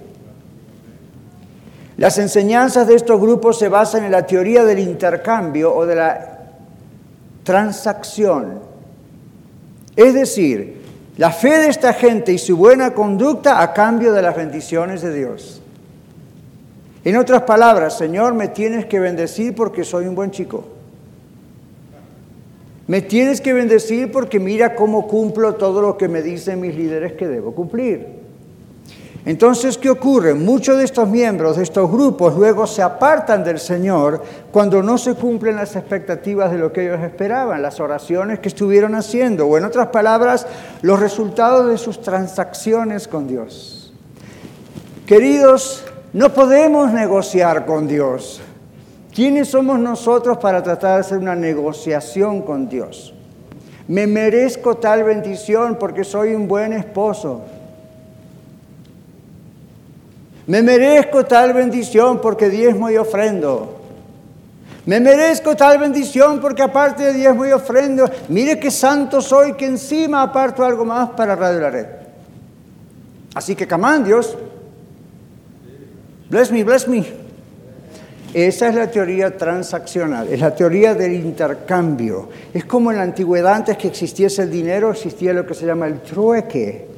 Las 1.99 2.17
enseñanzas 2.19 2.87
de 2.87 2.95
estos 2.95 3.21
grupos 3.21 3.59
se 3.59 3.69
basan 3.69 4.05
en 4.05 4.13
la 4.13 4.25
teoría 4.25 4.65
del 4.65 4.79
intercambio 4.79 5.75
o 5.75 5.85
de 5.85 5.97
la 5.97 6.39
transacción. 7.43 8.61
Es 9.97 10.15
decir, 10.15 10.81
la 11.17 11.33
fe 11.33 11.59
de 11.59 11.69
esta 11.69 11.93
gente 11.93 12.33
y 12.33 12.39
su 12.39 12.57
buena 12.57 12.95
conducta 12.95 13.61
a 13.61 13.73
cambio 13.73 14.13
de 14.13 14.23
las 14.23 14.37
bendiciones 14.37 15.03
de 15.03 15.13
Dios. 15.13 15.61
En 17.05 17.17
otras 17.17 17.43
palabras, 17.43 17.99
Señor, 17.99 18.33
me 18.33 18.47
tienes 18.47 18.87
que 18.87 19.01
bendecir 19.01 19.57
porque 19.57 19.83
soy 19.83 20.07
un 20.07 20.15
buen 20.15 20.31
chico. 20.31 20.69
Me 22.87 23.03
tienes 23.03 23.41
que 23.41 23.53
bendecir 23.53 24.13
porque 24.13 24.39
mira 24.39 24.77
cómo 24.77 25.09
cumplo 25.09 25.57
todo 25.57 25.83
lo 25.83 25.99
que 25.99 26.07
me 26.07 26.23
dicen 26.23 26.61
mis 26.61 26.77
líderes 26.77 27.15
que 27.15 27.27
debo 27.27 27.57
cumplir. 27.57 28.28
Entonces, 29.25 29.77
¿qué 29.77 29.91
ocurre? 29.91 30.33
Muchos 30.35 30.79
de 30.79 30.85
estos 30.85 31.09
miembros 31.09 31.57
de 31.57 31.63
estos 31.63 31.91
grupos 31.91 32.35
luego 32.37 32.67
se 32.67 32.83
apartan 32.83 33.45
del 33.45 33.59
Señor 33.59 34.23
cuando 34.51 34.83
no 34.83 34.97
se 34.97 35.15
cumplen 35.15 35.57
las 35.57 35.77
expectativas 35.77 36.51
de 36.51 36.59
lo 36.59 36.73
que 36.73 36.85
ellos 36.85 37.01
esperaban, 37.01 37.61
las 37.61 37.81
oraciones 37.81 38.39
que 38.39 38.49
estuvieron 38.49 38.95
haciendo, 38.95 39.47
o 39.47 39.59
en 39.59 39.65
otras 39.65 39.89
palabras, 39.89 40.47
los 40.83 41.01
resultados 41.01 41.69
de 41.69 41.79
sus 41.79 42.01
transacciones 42.01 43.09
con 43.09 43.27
Dios. 43.27 43.93
Queridos, 45.05 45.85
no 46.13 46.33
podemos 46.33 46.93
negociar 46.93 47.67
con 47.67 47.89
Dios. 47.89 48.41
¿Quiénes 49.15 49.49
somos 49.49 49.79
nosotros 49.79 50.39
para 50.39 50.63
tratar 50.63 50.95
de 50.95 51.01
hacer 51.01 51.19
una 51.19 51.35
negociación 51.35 52.43
con 52.43 52.69
Dios? 52.69 53.15
Me 53.89 54.07
merezco 54.07 54.77
tal 54.77 55.03
bendición 55.03 55.77
porque 55.81 56.05
soy 56.05 56.35
un 56.35 56.47
buen 56.47 56.73
esposo. 56.73 57.43
Me 60.49 60.63
merezco 60.63 61.27
tal 61.27 61.53
bendición 61.53 62.21
porque 62.21 62.49
diezmo 62.49 62.91
y 62.91 62.97
ofrendo. 62.97 63.77
Me 64.87 64.99
merezco 64.99 65.55
tal 65.55 65.79
bendición 65.79 66.41
porque 66.41 66.63
aparte 66.63 67.05
de 67.05 67.13
diezmo 67.13 67.45
y 67.45 67.53
ofrendo, 67.53 68.11
mire 68.29 68.59
qué 68.59 68.71
santo 68.71 69.21
soy 69.21 69.53
que 69.53 69.67
encima 69.67 70.23
aparto 70.23 70.65
algo 70.65 70.87
más 70.87 71.11
para 71.11 71.37
Radio 71.37 71.61
La 71.61 71.69
Red. 71.69 71.87
Así 73.35 73.55
que, 73.55 73.67
camán 73.67 74.03
Dios. 74.03 74.39
Bless 76.31 76.51
me, 76.51 76.65
bless 76.65 76.89
me. 76.89 77.05
Esa 78.33 78.69
es 78.69 78.75
la 78.75 78.91
teoría 78.91 79.37
transaccional, 79.37 80.29
es 80.29 80.41
la 80.41 80.55
teoría 80.55 80.95
del 80.95 81.13
intercambio. 81.13 82.31
Es 82.55 82.65
como 82.65 82.91
en 82.91 82.97
la 82.97 83.03
antigüedad, 83.03 83.53
antes 83.53 83.77
que 83.77 83.89
existiese 83.89 84.45
el 84.45 84.51
dinero, 84.51 84.93
existía 84.93 85.35
lo 85.35 85.45
que 85.45 85.53
se 85.53 85.67
llama 85.67 85.87
el 85.87 86.01
trueque. 86.01 86.89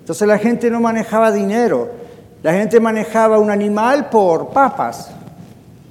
Entonces 0.00 0.26
la 0.26 0.38
gente 0.38 0.70
no 0.70 0.80
manejaba 0.80 1.30
dinero, 1.30 1.97
la 2.42 2.52
gente 2.52 2.80
manejaba 2.80 3.38
un 3.38 3.50
animal 3.50 4.08
por 4.08 4.48
papas. 4.50 5.10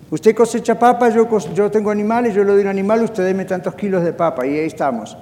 Usted 0.09 0.33
cosecha 0.33 0.79
papas, 0.79 1.13
yo, 1.13 1.27
yo 1.53 1.69
tengo 1.69 1.91
animales, 1.91 2.33
yo 2.33 2.43
le 2.43 2.53
doy 2.53 2.61
un 2.61 2.67
animal, 2.67 3.03
usted 3.03 3.25
deme 3.25 3.43
tantos 3.43 3.75
kilos 3.75 4.03
de 4.03 4.13
papa 4.13 4.47
y 4.47 4.57
ahí 4.57 4.65
estamos. 4.65 5.17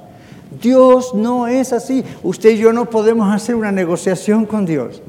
Dios 0.61 1.15
no 1.15 1.47
es 1.47 1.73
así. 1.73 2.03
Usted 2.23 2.51
y 2.51 2.57
yo 2.57 2.71
no 2.71 2.85
podemos 2.89 3.33
hacer 3.33 3.55
una 3.55 3.71
negociación 3.71 4.45
con 4.45 4.65
Dios. 4.65 5.01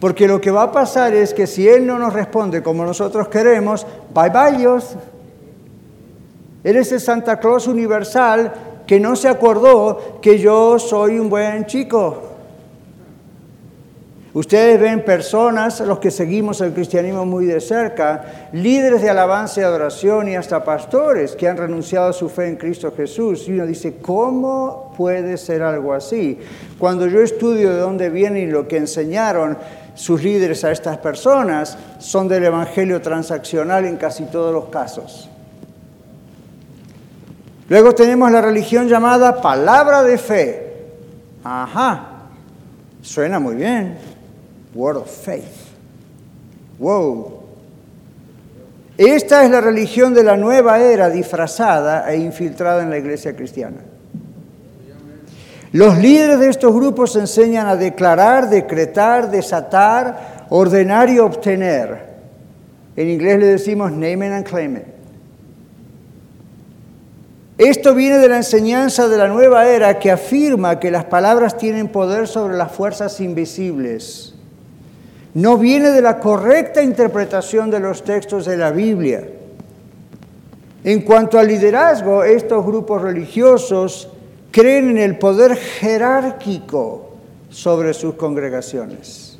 Porque 0.00 0.28
lo 0.28 0.40
que 0.40 0.50
va 0.50 0.64
a 0.64 0.72
pasar 0.72 1.14
es 1.14 1.32
que 1.32 1.46
si 1.46 1.66
Él 1.66 1.86
no 1.86 1.98
nos 1.98 2.12
responde 2.12 2.62
como 2.62 2.84
nosotros 2.84 3.28
queremos, 3.28 3.86
bye 4.12 4.30
bye 4.30 4.58
Dios. 4.58 4.96
Él 6.64 6.76
es 6.76 6.92
el 6.92 7.00
Santa 7.00 7.40
Claus 7.40 7.66
universal 7.66 8.52
que 8.86 9.00
no 9.00 9.16
se 9.16 9.28
acordó 9.28 10.18
que 10.20 10.38
yo 10.38 10.78
soy 10.78 11.18
un 11.18 11.30
buen 11.30 11.66
chico. 11.66 12.31
Ustedes 14.34 14.80
ven 14.80 15.04
personas, 15.04 15.80
los 15.80 15.98
que 15.98 16.10
seguimos 16.10 16.62
el 16.62 16.72
cristianismo 16.72 17.26
muy 17.26 17.44
de 17.44 17.60
cerca, 17.60 18.48
líderes 18.52 19.02
de 19.02 19.10
alabanza 19.10 19.60
y 19.60 19.64
adoración 19.64 20.26
y 20.26 20.36
hasta 20.36 20.64
pastores 20.64 21.36
que 21.36 21.48
han 21.48 21.58
renunciado 21.58 22.08
a 22.08 22.12
su 22.14 22.30
fe 22.30 22.48
en 22.48 22.56
Cristo 22.56 22.94
Jesús. 22.96 23.46
Y 23.46 23.52
uno 23.52 23.66
dice, 23.66 23.98
¿cómo 24.00 24.94
puede 24.96 25.36
ser 25.36 25.62
algo 25.62 25.92
así? 25.92 26.38
Cuando 26.78 27.06
yo 27.08 27.20
estudio 27.20 27.74
de 27.74 27.80
dónde 27.80 28.08
vienen 28.08 28.48
y 28.48 28.50
lo 28.50 28.66
que 28.66 28.78
enseñaron, 28.78 29.58
sus 29.94 30.22
líderes 30.22 30.64
a 30.64 30.72
estas 30.72 30.96
personas 30.96 31.76
son 31.98 32.26
del 32.26 32.44
Evangelio 32.44 33.02
transaccional 33.02 33.84
en 33.84 33.98
casi 33.98 34.24
todos 34.24 34.54
los 34.54 34.70
casos. 34.70 35.28
Luego 37.68 37.94
tenemos 37.94 38.30
la 38.30 38.40
religión 38.40 38.88
llamada 38.88 39.42
palabra 39.42 40.02
de 40.02 40.16
fe. 40.16 40.72
Ajá, 41.44 42.28
suena 43.02 43.38
muy 43.38 43.56
bien. 43.56 44.11
Word 44.74 44.96
of 44.96 45.10
faith. 45.10 45.70
Wow. 46.78 47.42
Esta 48.96 49.44
es 49.44 49.50
la 49.50 49.60
religión 49.60 50.14
de 50.14 50.22
la 50.22 50.36
nueva 50.36 50.80
era 50.80 51.10
disfrazada 51.10 52.10
e 52.12 52.18
infiltrada 52.18 52.82
en 52.82 52.90
la 52.90 52.98
iglesia 52.98 53.34
cristiana. 53.34 53.78
Los 55.72 55.96
líderes 55.98 56.38
de 56.38 56.50
estos 56.50 56.74
grupos 56.74 57.16
enseñan 57.16 57.66
a 57.66 57.76
declarar, 57.76 58.50
decretar, 58.50 59.30
desatar, 59.30 60.46
ordenar 60.50 61.08
y 61.08 61.18
obtener. 61.18 62.12
En 62.94 63.08
inglés 63.08 63.38
le 63.38 63.46
decimos 63.46 63.90
name 63.90 64.26
and 64.26 64.46
claim. 64.46 64.78
Esto 67.56 67.94
viene 67.94 68.18
de 68.18 68.28
la 68.28 68.36
enseñanza 68.36 69.08
de 69.08 69.16
la 69.16 69.28
nueva 69.28 69.66
era 69.68 69.98
que 69.98 70.10
afirma 70.10 70.78
que 70.78 70.90
las 70.90 71.04
palabras 71.04 71.56
tienen 71.56 71.88
poder 71.88 72.28
sobre 72.28 72.56
las 72.56 72.72
fuerzas 72.72 73.20
invisibles. 73.20 74.31
No 75.34 75.56
viene 75.56 75.90
de 75.90 76.02
la 76.02 76.20
correcta 76.20 76.82
interpretación 76.82 77.70
de 77.70 77.80
los 77.80 78.04
textos 78.04 78.44
de 78.44 78.56
la 78.56 78.70
Biblia. 78.70 79.26
En 80.84 81.02
cuanto 81.02 81.38
al 81.38 81.48
liderazgo, 81.48 82.24
estos 82.24 82.64
grupos 82.66 83.00
religiosos 83.00 84.08
creen 84.50 84.90
en 84.90 84.98
el 84.98 85.18
poder 85.18 85.56
jerárquico 85.56 87.14
sobre 87.48 87.94
sus 87.94 88.14
congregaciones. 88.14 89.38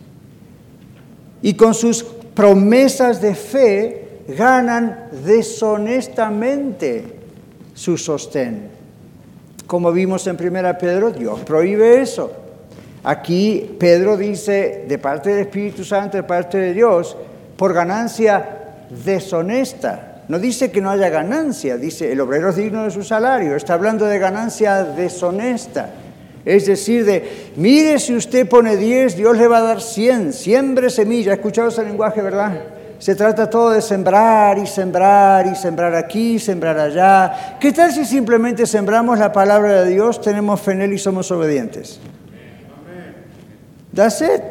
Y 1.43 1.55
con 1.55 1.75
sus 1.75 2.03
promesas 2.03 3.21
de 3.21 3.35
fe 3.35 4.23
ganan 4.29 5.09
deshonestamente 5.25 7.17
su 7.75 7.99
sostén. 7.99 8.71
Como 9.67 9.93
vimos 9.93 10.27
en 10.27 10.37
1 10.41 10.79
Pedro, 10.79 11.11
Dios 11.11 11.41
prohíbe 11.41 12.01
eso. 12.01 12.42
Aquí 13.05 13.77
Pedro 13.81 14.17
dice, 14.17 14.85
de 14.87 14.99
parte 14.99 15.31
del 15.31 15.41
Espíritu 15.41 15.85
Santo, 15.85 16.17
de 16.17 16.23
parte 16.23 16.59
de 16.59 16.73
Dios, 16.73 17.17
por 17.57 17.73
ganancia 17.73 18.45
deshonesta. 19.05 20.23
No 20.29 20.39
dice 20.39 20.71
que 20.71 20.81
no 20.81 20.91
haya 20.91 21.09
ganancia, 21.09 21.77
dice 21.77 22.13
el 22.13 22.21
obrero 22.21 22.51
es 22.51 22.57
digno 22.57 22.85
de 22.85 22.91
su 22.91 23.03
salario. 23.03 23.57
Está 23.57 23.75
hablando 23.75 24.07
de 24.07 24.19
ganancia 24.19 24.85
deshonesta. 24.85 25.91
Es 26.45 26.67
decir, 26.67 27.05
de, 27.05 27.51
mire 27.57 27.99
si 27.99 28.15
usted 28.15 28.49
pone 28.49 28.77
10, 28.77 29.17
Dios 29.17 29.37
le 29.37 29.49
va 29.49 29.59
a 29.59 29.63
dar 29.63 29.81
100. 29.81 30.33
Siembre 30.33 30.91
semilla. 30.91 31.33
¿Ha 31.33 31.35
escuchado 31.35 31.69
ese 31.69 31.85
lenguaje, 31.85 32.23
verdad? 32.23 32.53
Se 32.99 33.17
trata 33.17 33.51
todo 33.51 33.71
de 33.71 33.83
sembrar 33.83 34.59
y 34.59 34.67
sembrar 34.67 35.47
y 35.49 35.57
sembrar 35.57 35.95
aquí, 35.97 36.39
sembrar 36.39 36.79
allá. 36.79 37.57
¿Qué 37.59 37.73
tal 37.73 37.93
si 37.93 38.05
simplemente 38.05 38.65
sembramos 38.65 39.19
la 39.19 39.33
palabra 39.33 39.83
de 39.83 39.91
Dios, 39.91 40.21
tenemos 40.21 40.61
fe 40.61 40.73
en 40.73 40.83
Él 40.83 40.93
y 40.93 40.99
somos 40.99 41.31
obedientes? 41.33 41.99
That's 43.95 44.21
it. 44.23 44.43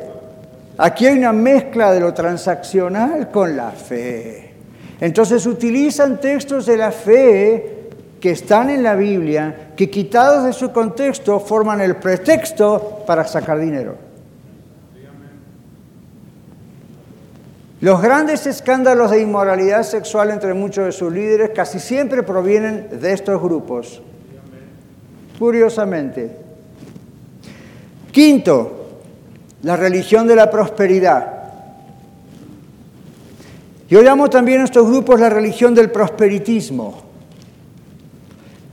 Aquí 0.78 1.06
hay 1.06 1.18
una 1.18 1.34
mezcla 1.34 1.92
de 1.92 2.00
lo 2.00 2.14
transaccional 2.14 3.30
con 3.30 3.56
la 3.56 3.72
fe. 3.72 4.54
Entonces 5.00 5.46
utilizan 5.46 6.20
textos 6.20 6.66
de 6.66 6.78
la 6.78 6.92
fe 6.92 7.90
que 8.20 8.32
están 8.32 8.70
en 8.70 8.84
la 8.84 8.96
Biblia, 8.96 9.72
que 9.76 9.90
quitados 9.90 10.46
de 10.46 10.54
su 10.54 10.72
contexto 10.72 11.40
forman 11.40 11.82
el 11.82 11.96
pretexto 11.96 13.04
para 13.06 13.26
sacar 13.26 13.60
dinero. 13.60 13.96
Los 17.82 18.00
grandes 18.00 18.46
escándalos 18.46 19.10
de 19.10 19.22
inmoralidad 19.22 19.82
sexual 19.82 20.30
entre 20.30 20.54
muchos 20.54 20.86
de 20.86 20.92
sus 20.92 21.12
líderes 21.12 21.50
casi 21.50 21.80
siempre 21.80 22.22
provienen 22.22 23.02
de 23.02 23.12
estos 23.12 23.42
grupos. 23.42 24.04
Curiosamente. 25.40 26.38
Quinto, 28.12 28.81
la 29.64 29.78
religión 29.78 30.28
de 30.28 30.36
la 30.36 30.50
prosperidad. 30.50 31.42
Yo 33.90 34.02
llamo 34.02 34.30
también 34.30 34.62
a 34.62 34.64
estos 34.64 34.88
grupos 34.88 35.20
la 35.20 35.30
religión 35.30 35.76
del 35.76 35.92
prosperitismo, 35.92 37.02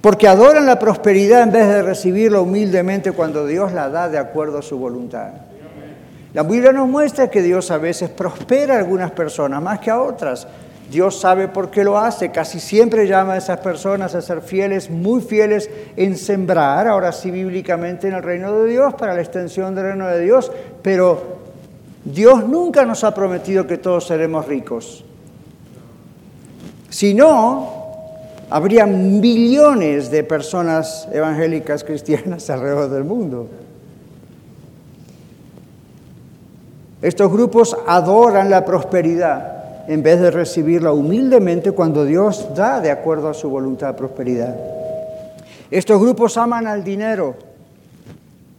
porque 0.01 0.29
adoran 0.29 0.65
la 0.65 0.79
prosperidad 0.79 1.43
en 1.43 1.53
vez 1.53 1.67
de 1.69 1.83
recibirla 1.83 2.41
humildemente 2.41 3.13
cuando 3.13 3.47
Dios 3.47 3.73
la 3.73 3.89
da 3.89 4.09
de 4.09 4.19
acuerdo 4.19 4.59
a 4.59 4.63
su 4.63 4.79
voluntad. 4.79 5.31
La 6.35 6.43
Biblia 6.43 6.73
nos 6.73 6.89
muestra 6.89 7.31
que 7.31 7.43
Dios 7.43 7.71
a 7.71 7.79
veces 7.79 8.11
prospera 8.11 8.77
a 8.77 8.79
algunas 8.79 9.11
personas 9.11 9.61
más 9.63 9.81
que 9.81 9.91
a 9.91 10.01
otras. 10.01 10.47
Dios 10.91 11.21
sabe 11.21 11.49
por 11.49 11.71
qué 11.71 11.85
lo 11.85 11.99
hace. 11.99 12.31
Casi 12.31 12.61
siempre 12.61 13.07
llama 13.07 13.35
a 13.35 13.37
esas 13.37 13.61
personas 13.61 14.15
a 14.15 14.23
ser 14.23 14.41
fieles, 14.41 14.91
muy 14.91 15.21
fieles 15.21 15.71
en 15.97 16.17
sembrar, 16.17 16.89
ahora 16.89 17.13
sí 17.13 17.31
bíblicamente 17.31 18.09
en 18.09 18.15
el 18.15 18.23
reino 18.23 18.53
de 18.53 18.71
Dios, 18.71 18.95
para 18.95 19.15
la 19.15 19.21
extensión 19.21 19.75
del 19.75 19.85
reino 19.85 20.07
de 20.07 20.21
Dios. 20.21 20.51
Pero 20.83 21.39
Dios 22.05 22.49
nunca 22.49 22.87
nos 22.87 23.05
ha 23.05 23.15
prometido 23.15 23.67
que 23.67 23.77
todos 23.77 24.07
seremos 24.07 24.47
ricos. 24.47 25.05
Si 26.89 27.13
no, 27.13 27.79
habría 28.49 28.87
millones 28.87 30.11
de 30.11 30.25
personas 30.25 31.07
evangélicas 31.13 31.85
cristianas 31.85 32.49
alrededor 32.51 32.89
del 32.89 33.05
mundo. 33.05 33.49
Estos 37.03 37.31
grupos 37.31 37.77
adoran 37.87 38.49
la 38.49 38.65
prosperidad 38.65 39.58
en 39.89 40.03
vez 40.03 40.21
de 40.21 40.31
recibirla 40.31 40.93
humildemente 40.93 41.73
cuando 41.73 42.05
Dios 42.05 42.55
da 42.55 42.79
de 42.79 42.91
acuerdo 42.91 43.31
a 43.31 43.35
su 43.35 43.49
voluntad 43.49 43.97
prosperidad. 43.97 44.55
Estos 45.71 45.99
grupos 45.99 46.37
aman 46.37 46.67
al 46.67 46.85
dinero, 46.85 47.37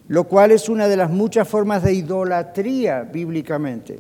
lo 0.08 0.24
cual 0.24 0.52
es 0.52 0.70
una 0.70 0.88
de 0.88 0.98
las 0.98 1.12
muchas 1.12 1.48
formas 1.48 1.84
de 1.84 1.94
idolatría 1.94 3.04
bíblicamente. 3.04 4.00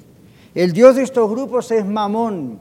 El 0.56 0.74
Dios 0.74 0.96
de 0.96 1.04
estos 1.04 1.30
grupos 1.30 1.70
es 1.70 1.86
Mamón. 1.86 2.58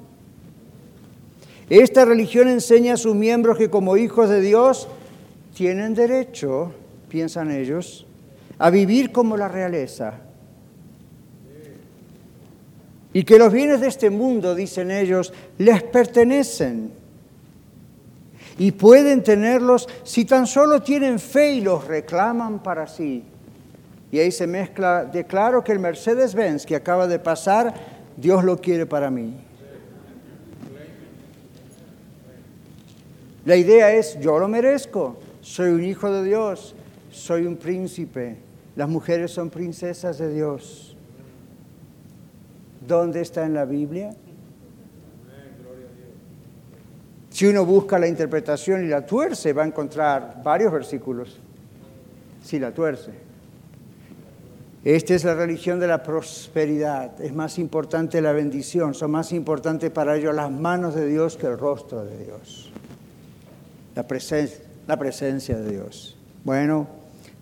Esta 1.71 2.05
religión 2.05 2.47
enseña 2.49 2.95
a 2.95 2.99
sus 2.99 3.15
miembros 3.15 3.57
que 3.57 3.71
como 3.71 3.97
hijos 3.97 4.29
de 4.29 4.43
Dios 4.43 4.87
tienen 5.55 5.95
derecho, 5.95 6.73
piensan 7.09 7.51
ellos, 7.51 8.07
a 8.59 8.69
vivir 8.69 9.13
como 9.13 9.39
la 9.39 9.49
realeza 9.49 10.28
y 13.19 13.25
que 13.25 13.37
los 13.37 13.53
bienes 13.53 13.81
de 13.81 13.89
este 13.89 14.11
mundo, 14.11 14.55
dicen 14.55 14.93
ellos, 14.93 15.33
les 15.59 15.83
pertenecen 15.83 16.93
y 18.57 18.71
pueden 18.71 19.25
tenerlos 19.25 19.89
si 20.05 20.25
tan 20.25 20.47
solo 20.47 20.83
tienen 20.83 21.19
fe 21.19 21.55
y 21.55 21.61
los 21.61 21.85
reclaman 21.89 22.63
para 22.63 22.87
sí. 22.87 23.25
Y 24.13 24.21
ahí 24.21 24.31
se 24.31 24.47
mezcla, 24.47 25.05
declaro 25.05 25.65
que 25.65 25.73
el 25.73 25.81
Mercedes-Benz 25.81 26.65
que 26.65 26.77
acaba 26.77 27.09
de 27.09 27.19
pasar, 27.19 27.75
Dios 28.17 28.45
lo 28.45 28.61
quiere 28.61 28.87
para 28.87 29.11
mí. 29.11 29.35
La 33.45 33.57
idea 33.57 33.93
es, 33.95 34.17
yo 34.21 34.39
lo 34.39 34.47
merezco, 34.47 35.19
soy 35.41 35.71
un 35.71 35.83
hijo 35.83 36.09
de 36.13 36.23
Dios, 36.23 36.77
soy 37.11 37.47
un 37.47 37.57
príncipe, 37.57 38.37
las 38.77 38.89
mujeres 38.89 39.33
son 39.33 39.51
princesas 39.51 40.19
de 40.19 40.33
Dios. 40.33 40.88
¿Dónde 42.89 43.21
está 43.21 43.45
en 43.45 43.53
la 43.53 43.67
Biblia? 43.67 44.17
Si 47.29 47.47
uno 47.47 47.67
busca 47.67 47.99
la 47.99 48.09
interpretación 48.09 48.83
y 48.83 48.89
la 48.89 49.05
tuerce, 49.05 49.53
va 49.53 49.63
a 49.63 49.67
encontrar 49.67 50.43
varios 50.43 50.73
versículos. 50.73 51.39
Si 52.43 52.59
la 52.59 52.73
tuerce. 52.73 53.13
Esta 54.83 55.15
es 55.15 55.25
la 55.25 55.35
religión 55.35 55.79
de 55.79 55.87
la 55.87 56.03
prosperidad. 56.03 57.21
Es 57.21 57.35
más 57.35 57.59
importante 57.59 58.23
la 58.23 58.33
bendición. 58.33 58.95
Son 58.95 59.11
más 59.11 59.33
importantes 59.33 59.91
para 59.91 60.17
ellos 60.17 60.35
las 60.35 60.51
manos 60.51 60.95
de 60.95 61.07
Dios 61.07 61.37
que 61.37 61.47
el 61.47 61.59
rostro 61.59 62.07
de 62.07 62.25
Dios. 62.25 62.73
La, 63.95 64.07
la 64.87 64.99
presencia 64.99 65.59
de 65.59 65.71
Dios. 65.71 66.17
Bueno, 66.43 66.87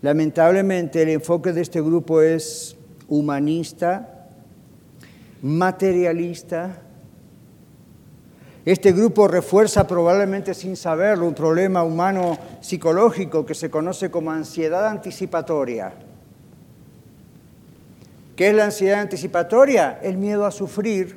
lamentablemente 0.02 1.02
el 1.02 1.10
enfoque 1.10 1.52
de 1.52 1.60
este 1.60 1.80
grupo 1.80 2.20
es 2.20 2.76
humanista, 3.06 4.15
materialista. 5.42 6.82
Este 8.64 8.92
grupo 8.92 9.28
refuerza 9.28 9.86
probablemente 9.86 10.52
sin 10.52 10.76
saberlo 10.76 11.26
un 11.26 11.34
problema 11.34 11.84
humano 11.84 12.36
psicológico 12.60 13.46
que 13.46 13.54
se 13.54 13.70
conoce 13.70 14.10
como 14.10 14.32
ansiedad 14.32 14.86
anticipatoria. 14.88 15.92
¿Qué 18.34 18.48
es 18.48 18.54
la 18.54 18.64
ansiedad 18.64 19.00
anticipatoria? 19.00 19.98
El 20.02 20.16
miedo 20.18 20.44
a 20.44 20.50
sufrir. 20.50 21.16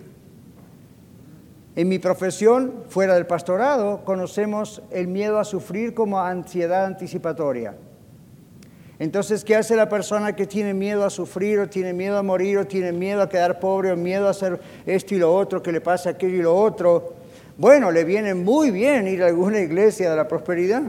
En 1.76 1.90
mi 1.90 1.98
profesión, 1.98 2.84
fuera 2.88 3.16
del 3.16 3.26
pastorado, 3.26 4.04
conocemos 4.06 4.82
el 4.92 5.08
miedo 5.08 5.40
a 5.40 5.44
sufrir 5.44 5.94
como 5.94 6.20
ansiedad 6.20 6.86
anticipatoria. 6.86 7.76
Entonces, 9.00 9.46
¿qué 9.46 9.56
hace 9.56 9.78
la 9.78 9.88
persona 9.88 10.36
que 10.36 10.46
tiene 10.46 10.74
miedo 10.74 11.06
a 11.06 11.10
sufrir 11.10 11.60
o 11.60 11.70
tiene 11.70 11.94
miedo 11.94 12.18
a 12.18 12.24
morir 12.24 12.58
o 12.58 12.68
tiene 12.68 12.92
miedo 12.92 13.22
a 13.22 13.30
quedar 13.30 13.62
pobre 13.62 13.94
o 13.94 13.96
miedo 13.96 14.28
a 14.28 14.32
hacer 14.32 14.60
esto 14.86 15.16
y 15.16 15.20
lo 15.20 15.34
otro, 15.34 15.64
que 15.64 15.72
le 15.72 15.80
pasa 15.80 16.12
aquello 16.12 16.36
y 16.36 16.42
lo 16.42 16.54
otro? 16.54 17.14
Bueno, 17.58 17.92
le 17.92 18.04
viene 18.04 18.34
muy 18.34 18.72
bien 18.72 19.08
ir 19.08 19.24
a 19.24 19.28
alguna 19.28 19.60
iglesia 19.60 20.10
de 20.10 20.18
la 20.18 20.28
prosperidad. 20.28 20.84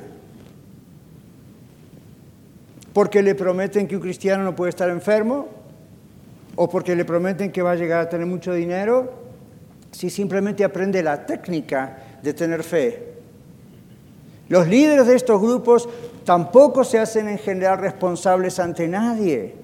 Porque 2.92 3.22
le 3.22 3.36
prometen 3.36 3.86
que 3.86 3.94
un 3.94 4.02
cristiano 4.02 4.42
no 4.42 4.56
puede 4.56 4.70
estar 4.70 4.90
enfermo 4.90 5.48
o 6.56 6.68
porque 6.68 6.96
le 6.96 7.04
prometen 7.04 7.52
que 7.52 7.62
va 7.62 7.72
a 7.72 7.76
llegar 7.76 8.00
a 8.00 8.08
tener 8.08 8.26
mucho 8.26 8.52
dinero, 8.52 9.12
si 9.92 10.10
simplemente 10.10 10.64
aprende 10.64 11.00
la 11.02 11.24
técnica 11.24 12.18
de 12.22 12.34
tener 12.34 12.64
fe. 12.64 13.10
Los 14.48 14.66
líderes 14.66 15.06
de 15.06 15.14
estos 15.14 15.40
grupos 15.40 15.88
tampoco 16.24 16.84
se 16.84 16.98
hacen 16.98 17.28
en 17.28 17.38
general 17.38 17.78
responsables 17.78 18.58
ante 18.58 18.88
nadie. 18.88 19.54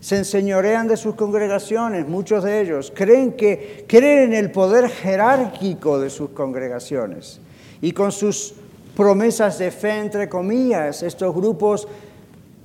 Se 0.00 0.16
enseñorean 0.16 0.86
de 0.86 0.96
sus 0.96 1.14
congregaciones, 1.14 2.06
muchos 2.06 2.44
de 2.44 2.60
ellos. 2.60 2.92
Creen 2.94 3.32
que 3.32 3.84
creen 3.88 4.32
en 4.32 4.34
el 4.34 4.50
poder 4.50 4.88
jerárquico 4.88 5.98
de 5.98 6.10
sus 6.10 6.30
congregaciones. 6.30 7.40
Y 7.80 7.92
con 7.92 8.12
sus 8.12 8.54
promesas 8.96 9.58
de 9.58 9.70
fe, 9.70 9.98
entre 9.98 10.28
comillas, 10.28 11.02
estos 11.02 11.34
grupos 11.34 11.86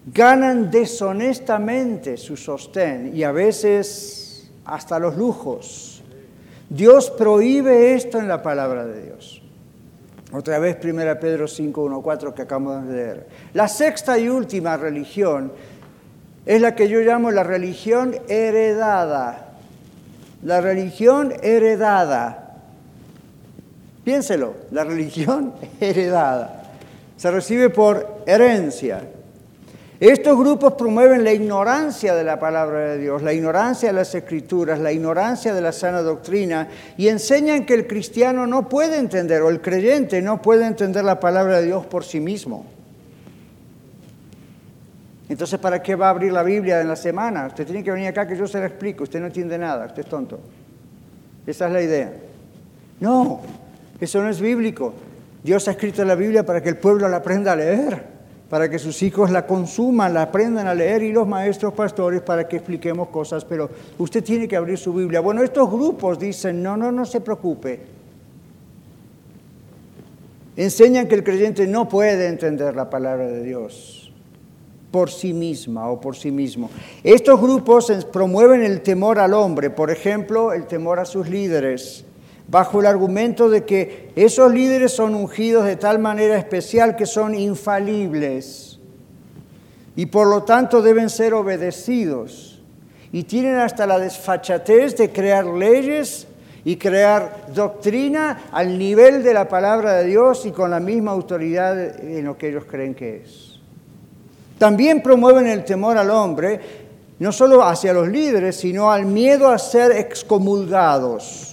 ganan 0.05 0.69
deshonestamente 0.69 2.17
su 2.17 2.35
sostén 2.35 3.15
y 3.15 3.23
a 3.23 3.31
veces 3.31 4.49
hasta 4.65 4.99
los 4.99 5.15
lujos. 5.15 6.03
Dios 6.69 7.11
prohíbe 7.11 7.93
esto 7.93 8.17
en 8.19 8.27
la 8.27 8.41
palabra 8.41 8.85
de 8.85 9.03
Dios. 9.03 9.42
Otra 10.33 10.59
vez 10.59 10.77
1 10.83 11.19
Pedro 11.19 11.47
5, 11.47 11.81
1, 11.81 12.01
4 12.01 12.35
que 12.35 12.41
acabamos 12.41 12.87
de 12.87 12.93
leer. 12.93 13.27
La 13.53 13.67
sexta 13.67 14.17
y 14.17 14.27
última 14.27 14.75
religión 14.75 15.51
es 16.45 16.59
la 16.59 16.75
que 16.75 16.89
yo 16.89 16.99
llamo 16.99 17.31
la 17.31 17.43
religión 17.43 18.15
heredada. 18.27 19.51
La 20.41 20.59
religión 20.59 21.33
heredada. 21.41 22.57
Piénselo, 24.03 24.55
la 24.71 24.83
religión 24.83 25.53
heredada 25.79 26.63
se 27.23 27.31
recibe 27.31 27.69
por 27.69 28.23
herencia. 28.25 29.01
Estos 30.03 30.37
grupos 30.37 30.73
promueven 30.73 31.23
la 31.23 31.31
ignorancia 31.31 32.13
de 32.13 32.25
la 32.25 32.37
palabra 32.37 32.89
de 32.89 32.97
Dios, 32.97 33.21
la 33.21 33.31
ignorancia 33.31 33.87
de 33.87 33.93
las 33.93 34.13
escrituras, 34.13 34.77
la 34.77 34.91
ignorancia 34.91 35.53
de 35.53 35.61
la 35.61 35.71
sana 35.71 36.01
doctrina 36.01 36.67
y 36.97 37.07
enseñan 37.07 37.65
que 37.65 37.73
el 37.73 37.87
cristiano 37.87 38.45
no 38.45 38.67
puede 38.67 38.97
entender 38.97 39.41
o 39.43 39.49
el 39.49 39.61
creyente 39.61 40.21
no 40.21 40.41
puede 40.41 40.67
entender 40.67 41.05
la 41.05 41.21
palabra 41.21 41.59
de 41.59 41.67
Dios 41.67 41.85
por 41.85 42.03
sí 42.03 42.19
mismo. 42.19 42.65
Entonces, 45.29 45.57
¿para 45.57 45.81
qué 45.81 45.95
va 45.95 46.07
a 46.07 46.09
abrir 46.09 46.33
la 46.33 46.43
Biblia 46.43 46.81
en 46.81 46.89
la 46.89 46.97
semana? 46.97 47.47
Usted 47.47 47.65
tiene 47.65 47.81
que 47.81 47.91
venir 47.91 48.09
acá 48.09 48.27
que 48.27 48.35
yo 48.35 48.45
se 48.45 48.59
la 48.59 48.65
explico, 48.65 49.03
usted 49.03 49.21
no 49.21 49.27
entiende 49.27 49.57
nada, 49.57 49.85
usted 49.85 50.03
es 50.03 50.09
tonto. 50.09 50.41
Esa 51.47 51.67
es 51.67 51.71
la 51.71 51.81
idea. 51.81 52.11
No, 52.99 53.39
eso 54.01 54.21
no 54.21 54.27
es 54.27 54.41
bíblico. 54.41 54.93
Dios 55.41 55.65
ha 55.69 55.71
escrito 55.71 56.03
la 56.03 56.15
Biblia 56.15 56.45
para 56.45 56.61
que 56.61 56.67
el 56.67 56.75
pueblo 56.75 57.07
la 57.07 57.17
aprenda 57.17 57.53
a 57.53 57.55
leer, 57.55 58.12
para 58.49 58.69
que 58.69 58.77
sus 58.77 59.01
hijos 59.01 59.31
la 59.31 59.47
consuman, 59.47 60.13
la 60.13 60.23
aprendan 60.23 60.67
a 60.67 60.75
leer 60.75 61.03
y 61.03 61.11
los 61.11 61.27
maestros 61.27 61.73
pastores 61.73 62.21
para 62.21 62.47
que 62.47 62.57
expliquemos 62.57 63.09
cosas, 63.09 63.45
pero 63.45 63.69
usted 63.97 64.23
tiene 64.23 64.47
que 64.47 64.55
abrir 64.55 64.77
su 64.77 64.93
Biblia. 64.93 65.21
Bueno, 65.21 65.41
estos 65.41 65.71
grupos 65.71 66.19
dicen, 66.19 66.61
no, 66.61 66.77
no, 66.77 66.91
no 66.91 67.05
se 67.05 67.21
preocupe. 67.21 67.79
Enseñan 70.55 71.07
que 71.07 71.15
el 71.15 71.23
creyente 71.23 71.65
no 71.65 71.89
puede 71.89 72.27
entender 72.27 72.75
la 72.75 72.89
palabra 72.89 73.25
de 73.25 73.43
Dios 73.43 74.03
por 74.91 75.09
sí 75.09 75.33
misma 75.33 75.89
o 75.89 75.99
por 75.99 76.15
sí 76.15 76.29
mismo. 76.29 76.69
Estos 77.03 77.41
grupos 77.41 77.91
promueven 78.11 78.61
el 78.63 78.81
temor 78.81 79.17
al 79.17 79.33
hombre, 79.33 79.71
por 79.71 79.89
ejemplo, 79.89 80.53
el 80.53 80.67
temor 80.67 80.99
a 80.99 81.05
sus 81.05 81.27
líderes, 81.27 82.05
bajo 82.47 82.81
el 82.81 82.85
argumento 82.85 83.49
de 83.49 83.63
que 83.63 84.11
esos 84.15 84.53
líderes 84.53 84.91
son 84.93 85.15
ungidos 85.15 85.65
de 85.65 85.75
tal 85.75 85.99
manera 85.99 86.37
especial 86.37 86.95
que 86.95 87.05
son 87.05 87.35
infalibles 87.35 88.73
y 89.95 90.07
por 90.07 90.27
lo 90.27 90.43
tanto 90.43 90.81
deben 90.81 91.09
ser 91.09 91.33
obedecidos. 91.33 92.61
Y 93.11 93.23
tienen 93.23 93.55
hasta 93.57 93.85
la 93.85 93.99
desfachatez 93.99 94.97
de 94.97 95.11
crear 95.11 95.45
leyes 95.45 96.27
y 96.65 96.77
crear 96.77 97.47
doctrina 97.53 98.45
al 98.51 98.77
nivel 98.79 99.21
de 99.21 99.33
la 99.33 99.47
palabra 99.47 99.93
de 99.97 100.05
Dios 100.05 100.45
y 100.45 100.51
con 100.51 100.71
la 100.71 100.79
misma 100.79 101.11
autoridad 101.11 101.99
en 102.01 102.25
lo 102.25 102.37
que 102.37 102.49
ellos 102.49 102.65
creen 102.65 102.95
que 102.95 103.17
es. 103.17 103.59
También 104.57 105.03
promueven 105.03 105.45
el 105.45 105.63
temor 105.63 105.97
al 105.97 106.09
hombre, 106.09 106.59
no 107.19 107.31
solo 107.31 107.63
hacia 107.63 107.93
los 107.93 108.07
líderes, 108.07 108.55
sino 108.55 108.91
al 108.91 109.05
miedo 109.05 109.49
a 109.49 109.59
ser 109.59 109.91
excomulgados 109.91 111.52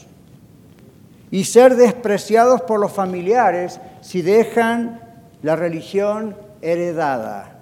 y 1.31 1.45
ser 1.45 1.77
despreciados 1.77 2.63
por 2.63 2.81
los 2.81 2.93
familiares 2.93 3.81
si 4.01 4.23
dejan 4.23 5.01
la 5.43 5.57
religión 5.57 6.37
heredada. 6.61 7.57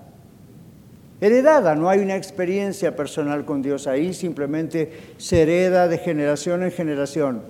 Heredada, 1.20 1.74
no 1.74 1.88
hay 1.88 1.98
una 1.98 2.16
experiencia 2.16 2.94
personal 2.94 3.44
con 3.44 3.60
Dios 3.60 3.86
ahí, 3.86 4.14
simplemente 4.14 5.14
se 5.18 5.42
hereda 5.42 5.88
de 5.88 5.98
generación 5.98 6.62
en 6.62 6.70
generación. 6.70 7.42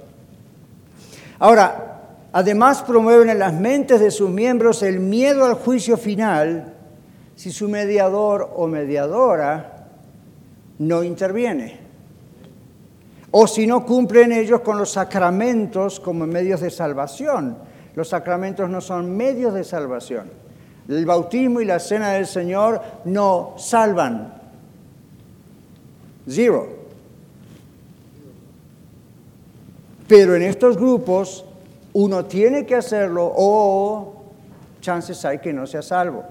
Ahora, 1.38 2.00
además 2.32 2.82
promueven 2.82 3.28
en 3.28 3.38
las 3.38 3.52
mentes 3.52 4.00
de 4.00 4.10
sus 4.10 4.30
miembros 4.30 4.82
el 4.82 5.00
miedo 5.00 5.44
al 5.44 5.54
juicio 5.54 5.96
final 5.96 6.74
si 7.36 7.52
su 7.52 7.68
mediador 7.68 8.50
o 8.56 8.66
mediadora 8.66 9.86
no 10.78 11.04
interviene. 11.04 11.87
O 13.30 13.46
si 13.46 13.66
no 13.66 13.84
cumplen 13.84 14.32
ellos 14.32 14.60
con 14.60 14.78
los 14.78 14.92
sacramentos 14.92 16.00
como 16.00 16.26
medios 16.26 16.60
de 16.60 16.70
salvación. 16.70 17.58
Los 17.94 18.08
sacramentos 18.08 18.70
no 18.70 18.80
son 18.80 19.16
medios 19.16 19.52
de 19.54 19.64
salvación. 19.64 20.30
El 20.88 21.04
bautismo 21.04 21.60
y 21.60 21.66
la 21.66 21.78
cena 21.78 22.12
del 22.12 22.26
Señor 22.26 22.80
no 23.04 23.54
salvan. 23.58 24.34
Zero. 26.28 26.78
Pero 30.06 30.34
en 30.34 30.42
estos 30.42 30.78
grupos 30.78 31.44
uno 31.92 32.24
tiene 32.24 32.64
que 32.64 32.76
hacerlo 32.76 33.30
o 33.36 34.14
chances 34.80 35.22
hay 35.24 35.38
que 35.38 35.52
no 35.52 35.66
sea 35.66 35.82
salvo. 35.82 36.24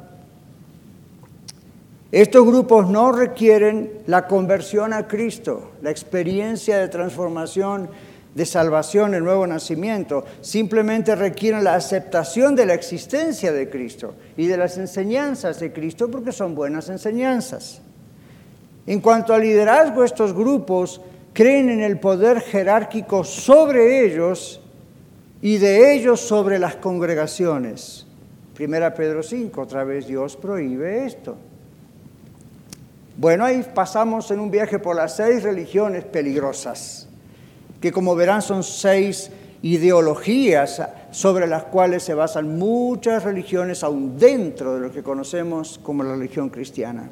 Estos 2.11 2.45
grupos 2.45 2.89
no 2.89 3.11
requieren 3.11 3.91
la 4.07 4.27
conversión 4.27 4.93
a 4.93 5.07
Cristo, 5.07 5.71
la 5.81 5.91
experiencia 5.91 6.77
de 6.77 6.87
transformación, 6.87 7.89
de 8.33 8.45
salvación, 8.45 9.13
el 9.13 9.25
nuevo 9.25 9.45
nacimiento. 9.45 10.23
Simplemente 10.39 11.15
requieren 11.15 11.65
la 11.65 11.75
aceptación 11.75 12.55
de 12.55 12.65
la 12.65 12.75
existencia 12.75 13.51
de 13.51 13.69
Cristo 13.69 14.13
y 14.37 14.47
de 14.47 14.55
las 14.55 14.77
enseñanzas 14.77 15.59
de 15.59 15.73
Cristo 15.73 16.09
porque 16.09 16.31
son 16.31 16.55
buenas 16.55 16.87
enseñanzas. 16.87 17.81
En 18.85 19.01
cuanto 19.01 19.33
al 19.33 19.41
liderazgo, 19.41 20.05
estos 20.05 20.31
grupos 20.31 21.01
creen 21.33 21.69
en 21.69 21.81
el 21.81 21.99
poder 21.99 22.39
jerárquico 22.39 23.25
sobre 23.25 24.05
ellos 24.05 24.61
y 25.41 25.57
de 25.57 25.93
ellos 25.93 26.21
sobre 26.21 26.57
las 26.57 26.77
congregaciones. 26.77 28.05
Primera 28.53 28.93
Pedro 28.93 29.23
5, 29.23 29.59
otra 29.59 29.83
vez 29.83 30.07
Dios 30.07 30.37
prohíbe 30.37 31.05
esto. 31.05 31.35
Bueno, 33.19 33.45
ahí 33.45 33.65
pasamos 33.73 34.29
en 34.29 34.39
un 34.39 34.51
viaje 34.51 34.77
por 34.77 34.95
las 34.95 35.15
seis 35.15 35.41
religiones 35.41 36.03
peligrosas, 36.03 37.07
que 37.81 37.91
como 37.91 38.15
verán 38.15 38.43
son 38.43 38.63
seis 38.63 39.31
ideologías 39.63 40.83
sobre 41.09 41.47
las 41.47 41.63
cuales 41.63 42.03
se 42.03 42.13
basan 42.13 42.59
muchas 42.59 43.23
religiones 43.23 43.83
aún 43.83 44.19
dentro 44.19 44.75
de 44.75 44.81
lo 44.81 44.91
que 44.91 45.01
conocemos 45.01 45.79
como 45.81 46.03
la 46.03 46.11
religión 46.11 46.49
cristiana. 46.49 47.09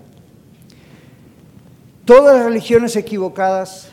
Todas 2.05 2.35
las 2.35 2.45
religiones 2.45 2.95
equivocadas 2.95 3.89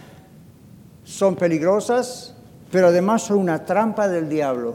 son 1.05 1.35
peligrosas, 1.35 2.35
pero 2.70 2.88
además 2.88 3.22
son 3.22 3.38
una 3.38 3.64
trampa 3.64 4.07
del 4.07 4.29
diablo 4.29 4.75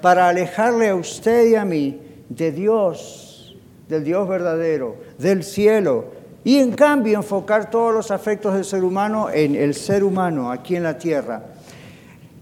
para 0.00 0.30
alejarle 0.30 0.88
a 0.88 0.94
usted 0.94 1.46
y 1.46 1.56
a 1.56 1.66
mí 1.66 2.00
de 2.30 2.52
Dios, 2.52 3.54
del 3.86 4.02
Dios 4.02 4.26
verdadero, 4.26 4.96
del 5.18 5.44
cielo, 5.44 6.13
y 6.44 6.58
en 6.58 6.72
cambio 6.72 7.16
enfocar 7.16 7.70
todos 7.70 7.92
los 7.92 8.10
afectos 8.10 8.52
del 8.54 8.64
ser 8.64 8.84
humano 8.84 9.30
en 9.30 9.54
el 9.54 9.74
ser 9.74 10.04
humano 10.04 10.52
aquí 10.52 10.76
en 10.76 10.82
la 10.82 10.98
tierra. 10.98 11.42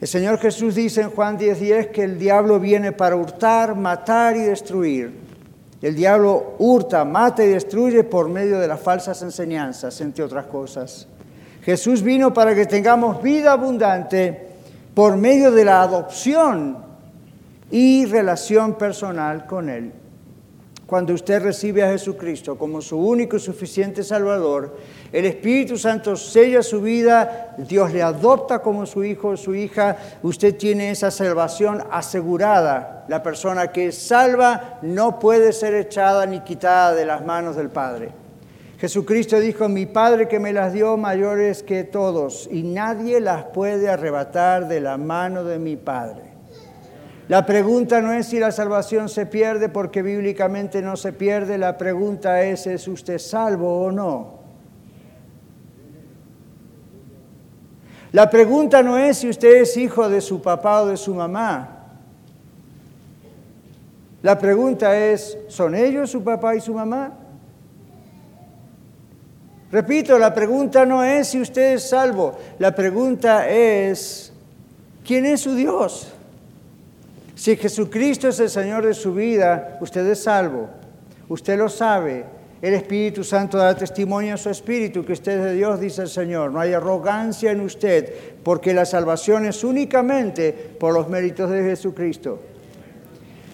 El 0.00 0.08
Señor 0.08 0.38
Jesús 0.38 0.74
dice 0.74 1.02
en 1.02 1.10
Juan 1.10 1.38
10:10 1.38 1.58
10, 1.58 1.86
que 1.88 2.02
el 2.02 2.18
diablo 2.18 2.58
viene 2.58 2.90
para 2.90 3.14
hurtar, 3.14 3.76
matar 3.76 4.36
y 4.36 4.40
destruir. 4.40 5.22
El 5.80 5.94
diablo 5.94 6.56
hurta, 6.58 7.04
mata 7.04 7.44
y 7.44 7.48
destruye 7.48 8.02
por 8.02 8.28
medio 8.28 8.58
de 8.58 8.68
las 8.68 8.80
falsas 8.80 9.22
enseñanzas, 9.22 10.00
entre 10.00 10.24
otras 10.24 10.46
cosas. 10.46 11.06
Jesús 11.62 12.02
vino 12.02 12.34
para 12.34 12.54
que 12.56 12.66
tengamos 12.66 13.22
vida 13.22 13.52
abundante 13.52 14.48
por 14.94 15.16
medio 15.16 15.52
de 15.52 15.64
la 15.64 15.82
adopción 15.82 16.78
y 17.70 18.06
relación 18.06 18.74
personal 18.74 19.46
con 19.46 19.68
Él 19.68 19.92
cuando 20.92 21.14
usted 21.14 21.42
recibe 21.42 21.82
a 21.82 21.88
Jesucristo 21.88 22.58
como 22.58 22.82
su 22.82 22.98
único 22.98 23.38
y 23.38 23.40
suficiente 23.40 24.04
Salvador, 24.04 24.76
el 25.10 25.24
Espíritu 25.24 25.78
Santo 25.78 26.16
sella 26.16 26.62
su 26.62 26.82
vida, 26.82 27.54
Dios 27.56 27.94
le 27.94 28.02
adopta 28.02 28.58
como 28.58 28.84
su 28.84 29.02
hijo 29.02 29.28
o 29.28 29.36
su 29.38 29.54
hija, 29.54 29.96
usted 30.22 30.54
tiene 30.54 30.90
esa 30.90 31.10
salvación 31.10 31.82
asegurada. 31.90 33.06
La 33.08 33.22
persona 33.22 33.68
que 33.68 33.86
es 33.86 33.96
salva 33.96 34.80
no 34.82 35.18
puede 35.18 35.54
ser 35.54 35.72
echada 35.76 36.26
ni 36.26 36.40
quitada 36.40 36.94
de 36.94 37.06
las 37.06 37.24
manos 37.24 37.56
del 37.56 37.70
Padre. 37.70 38.10
Jesucristo 38.78 39.40
dijo, 39.40 39.70
mi 39.70 39.86
Padre 39.86 40.28
que 40.28 40.40
me 40.40 40.52
las 40.52 40.74
dio 40.74 40.98
mayores 40.98 41.62
que 41.62 41.84
todos, 41.84 42.50
y 42.52 42.64
nadie 42.64 43.18
las 43.18 43.44
puede 43.44 43.88
arrebatar 43.88 44.68
de 44.68 44.82
la 44.82 44.98
mano 44.98 45.42
de 45.42 45.58
mi 45.58 45.78
Padre. 45.78 46.31
La 47.32 47.46
pregunta 47.46 48.02
no 48.02 48.12
es 48.12 48.26
si 48.26 48.38
la 48.38 48.52
salvación 48.52 49.08
se 49.08 49.24
pierde 49.24 49.70
porque 49.70 50.02
bíblicamente 50.02 50.82
no 50.82 50.98
se 50.98 51.14
pierde, 51.14 51.56
la 51.56 51.78
pregunta 51.78 52.42
es, 52.42 52.66
¿es 52.66 52.86
usted 52.86 53.18
salvo 53.18 53.84
o 53.84 53.90
no? 53.90 54.34
La 58.12 58.28
pregunta 58.28 58.82
no 58.82 58.98
es 58.98 59.16
si 59.16 59.30
usted 59.30 59.62
es 59.62 59.78
hijo 59.78 60.10
de 60.10 60.20
su 60.20 60.42
papá 60.42 60.82
o 60.82 60.88
de 60.88 60.98
su 60.98 61.14
mamá. 61.14 61.86
La 64.20 64.38
pregunta 64.38 64.94
es, 64.94 65.38
¿son 65.48 65.74
ellos 65.74 66.10
su 66.10 66.22
papá 66.22 66.54
y 66.54 66.60
su 66.60 66.74
mamá? 66.74 67.14
Repito, 69.70 70.18
la 70.18 70.34
pregunta 70.34 70.84
no 70.84 71.02
es 71.02 71.28
si 71.28 71.40
usted 71.40 71.76
es 71.76 71.88
salvo, 71.88 72.36
la 72.58 72.74
pregunta 72.74 73.48
es, 73.48 74.34
¿quién 75.02 75.24
es 75.24 75.40
su 75.40 75.54
Dios? 75.54 76.11
Si 77.42 77.56
Jesucristo 77.56 78.28
es 78.28 78.38
el 78.38 78.50
Señor 78.50 78.86
de 78.86 78.94
su 78.94 79.12
vida, 79.12 79.76
usted 79.80 80.06
es 80.06 80.22
salvo. 80.22 80.68
Usted 81.28 81.58
lo 81.58 81.68
sabe. 81.68 82.24
El 82.62 82.74
Espíritu 82.74 83.24
Santo 83.24 83.58
da 83.58 83.74
testimonio 83.74 84.34
a 84.34 84.36
su 84.36 84.48
Espíritu 84.48 85.04
que 85.04 85.14
usted 85.14 85.38
es 85.38 85.44
de 85.46 85.54
Dios, 85.54 85.80
dice 85.80 86.02
el 86.02 86.08
Señor. 86.08 86.52
No 86.52 86.60
hay 86.60 86.72
arrogancia 86.72 87.50
en 87.50 87.60
usted, 87.62 88.14
porque 88.44 88.72
la 88.72 88.84
salvación 88.84 89.44
es 89.44 89.64
únicamente 89.64 90.52
por 90.52 90.94
los 90.94 91.08
méritos 91.08 91.50
de 91.50 91.64
Jesucristo. 91.64 92.38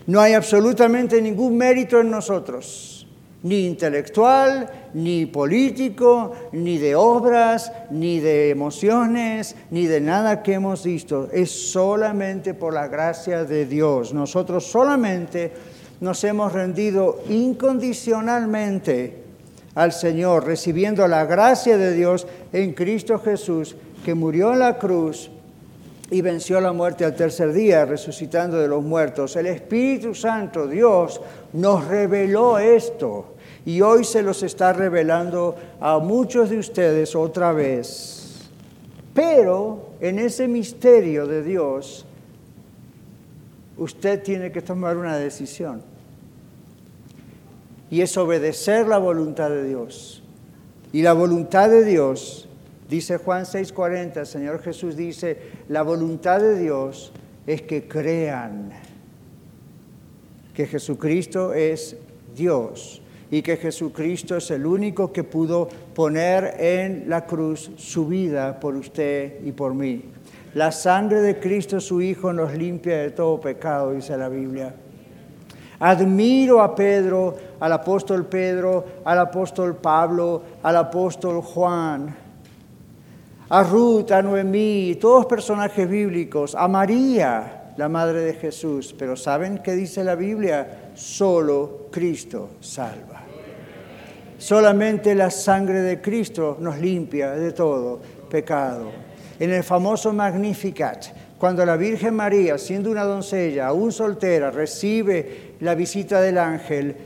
No 0.06 0.20
hay 0.20 0.34
absolutamente 0.34 1.22
ningún 1.22 1.56
mérito 1.56 1.98
en 1.98 2.10
nosotros, 2.10 2.97
ni 3.42 3.66
intelectual, 3.66 4.68
ni 4.94 5.26
político, 5.26 6.32
ni 6.52 6.78
de 6.78 6.94
obras, 6.96 7.72
ni 7.90 8.20
de 8.20 8.50
emociones, 8.50 9.54
ni 9.70 9.86
de 9.86 10.00
nada 10.00 10.42
que 10.42 10.54
hemos 10.54 10.84
visto. 10.84 11.28
Es 11.32 11.50
solamente 11.70 12.54
por 12.54 12.74
la 12.74 12.88
gracia 12.88 13.44
de 13.44 13.66
Dios. 13.66 14.12
Nosotros 14.12 14.64
solamente 14.64 15.52
nos 16.00 16.22
hemos 16.24 16.52
rendido 16.52 17.20
incondicionalmente 17.28 19.22
al 19.74 19.92
Señor, 19.92 20.44
recibiendo 20.44 21.06
la 21.06 21.24
gracia 21.24 21.78
de 21.78 21.94
Dios 21.94 22.26
en 22.52 22.72
Cristo 22.72 23.20
Jesús, 23.20 23.76
que 24.04 24.14
murió 24.14 24.52
en 24.52 24.60
la 24.60 24.78
cruz 24.78 25.30
y 26.10 26.22
venció 26.22 26.60
la 26.60 26.72
muerte 26.72 27.04
al 27.04 27.14
tercer 27.14 27.52
día, 27.52 27.84
resucitando 27.84 28.58
de 28.58 28.68
los 28.68 28.82
muertos. 28.82 29.36
El 29.36 29.46
Espíritu 29.46 30.14
Santo, 30.14 30.66
Dios, 30.66 31.20
nos 31.52 31.86
reveló 31.86 32.58
esto 32.58 33.34
y 33.66 33.82
hoy 33.82 34.04
se 34.04 34.22
los 34.22 34.42
está 34.42 34.72
revelando 34.72 35.54
a 35.80 35.98
muchos 35.98 36.48
de 36.48 36.58
ustedes 36.58 37.14
otra 37.14 37.52
vez. 37.52 38.48
Pero 39.12 39.90
en 40.00 40.18
ese 40.18 40.48
misterio 40.48 41.26
de 41.26 41.42
Dios, 41.42 42.06
usted 43.76 44.22
tiene 44.22 44.50
que 44.50 44.62
tomar 44.62 44.96
una 44.96 45.18
decisión. 45.18 45.82
Y 47.90 48.00
es 48.00 48.16
obedecer 48.16 48.86
la 48.86 48.98
voluntad 48.98 49.50
de 49.50 49.64
Dios. 49.64 50.22
Y 50.92 51.02
la 51.02 51.12
voluntad 51.12 51.68
de 51.68 51.84
Dios, 51.84 52.47
dice 52.88 53.18
Juan 53.18 53.44
6:40, 53.44 54.20
el 54.20 54.26
Señor 54.26 54.62
Jesús 54.62 54.96
dice, 54.96 55.38
la 55.68 55.82
voluntad 55.82 56.40
de 56.40 56.58
Dios 56.58 57.12
es 57.46 57.62
que 57.62 57.86
crean 57.88 58.70
que 60.54 60.66
Jesucristo 60.66 61.54
es 61.54 61.96
Dios 62.34 63.00
y 63.30 63.42
que 63.42 63.56
Jesucristo 63.56 64.36
es 64.36 64.50
el 64.50 64.66
único 64.66 65.12
que 65.12 65.24
pudo 65.24 65.68
poner 65.94 66.54
en 66.58 67.08
la 67.08 67.26
cruz 67.26 67.70
su 67.76 68.06
vida 68.06 68.58
por 68.58 68.74
usted 68.74 69.44
y 69.44 69.52
por 69.52 69.74
mí. 69.74 70.02
La 70.54 70.72
sangre 70.72 71.20
de 71.20 71.38
Cristo, 71.38 71.80
su 71.80 72.00
Hijo, 72.00 72.32
nos 72.32 72.54
limpia 72.54 72.98
de 72.98 73.10
todo 73.10 73.40
pecado, 73.40 73.92
dice 73.92 74.16
la 74.16 74.28
Biblia. 74.28 74.74
Admiro 75.78 76.60
a 76.60 76.74
Pedro, 76.74 77.36
al 77.60 77.72
apóstol 77.72 78.26
Pedro, 78.26 78.84
al 79.04 79.18
apóstol 79.18 79.76
Pablo, 79.76 80.42
al 80.62 80.76
apóstol 80.76 81.40
Juan, 81.40 82.16
a 83.50 83.62
Ruth, 83.62 84.10
a 84.10 84.22
Noemí, 84.22 84.96
todos 85.00 85.26
personajes 85.26 85.88
bíblicos, 85.88 86.54
a 86.54 86.68
María, 86.68 87.72
la 87.76 87.88
madre 87.88 88.20
de 88.20 88.34
Jesús. 88.34 88.94
Pero 88.98 89.16
¿saben 89.16 89.58
qué 89.64 89.72
dice 89.72 90.04
la 90.04 90.14
Biblia? 90.14 90.90
Solo 90.94 91.86
Cristo 91.90 92.50
salva. 92.60 93.22
Solamente 94.38 95.14
la 95.14 95.30
sangre 95.30 95.80
de 95.80 96.00
Cristo 96.00 96.58
nos 96.60 96.78
limpia 96.78 97.32
de 97.32 97.52
todo 97.52 98.00
pecado 98.30 98.90
en 99.40 99.50
el 99.50 99.62
famoso 99.62 100.12
Magnificat, 100.12 101.06
cuando 101.38 101.64
la 101.64 101.76
Virgen 101.76 102.14
María, 102.14 102.58
siendo 102.58 102.90
una 102.90 103.04
doncella, 103.04 103.68
aún 103.68 103.92
soltera, 103.92 104.50
recibe 104.50 105.54
la 105.60 105.74
visita 105.74 106.20
del 106.20 106.38
ángel, 106.38 106.96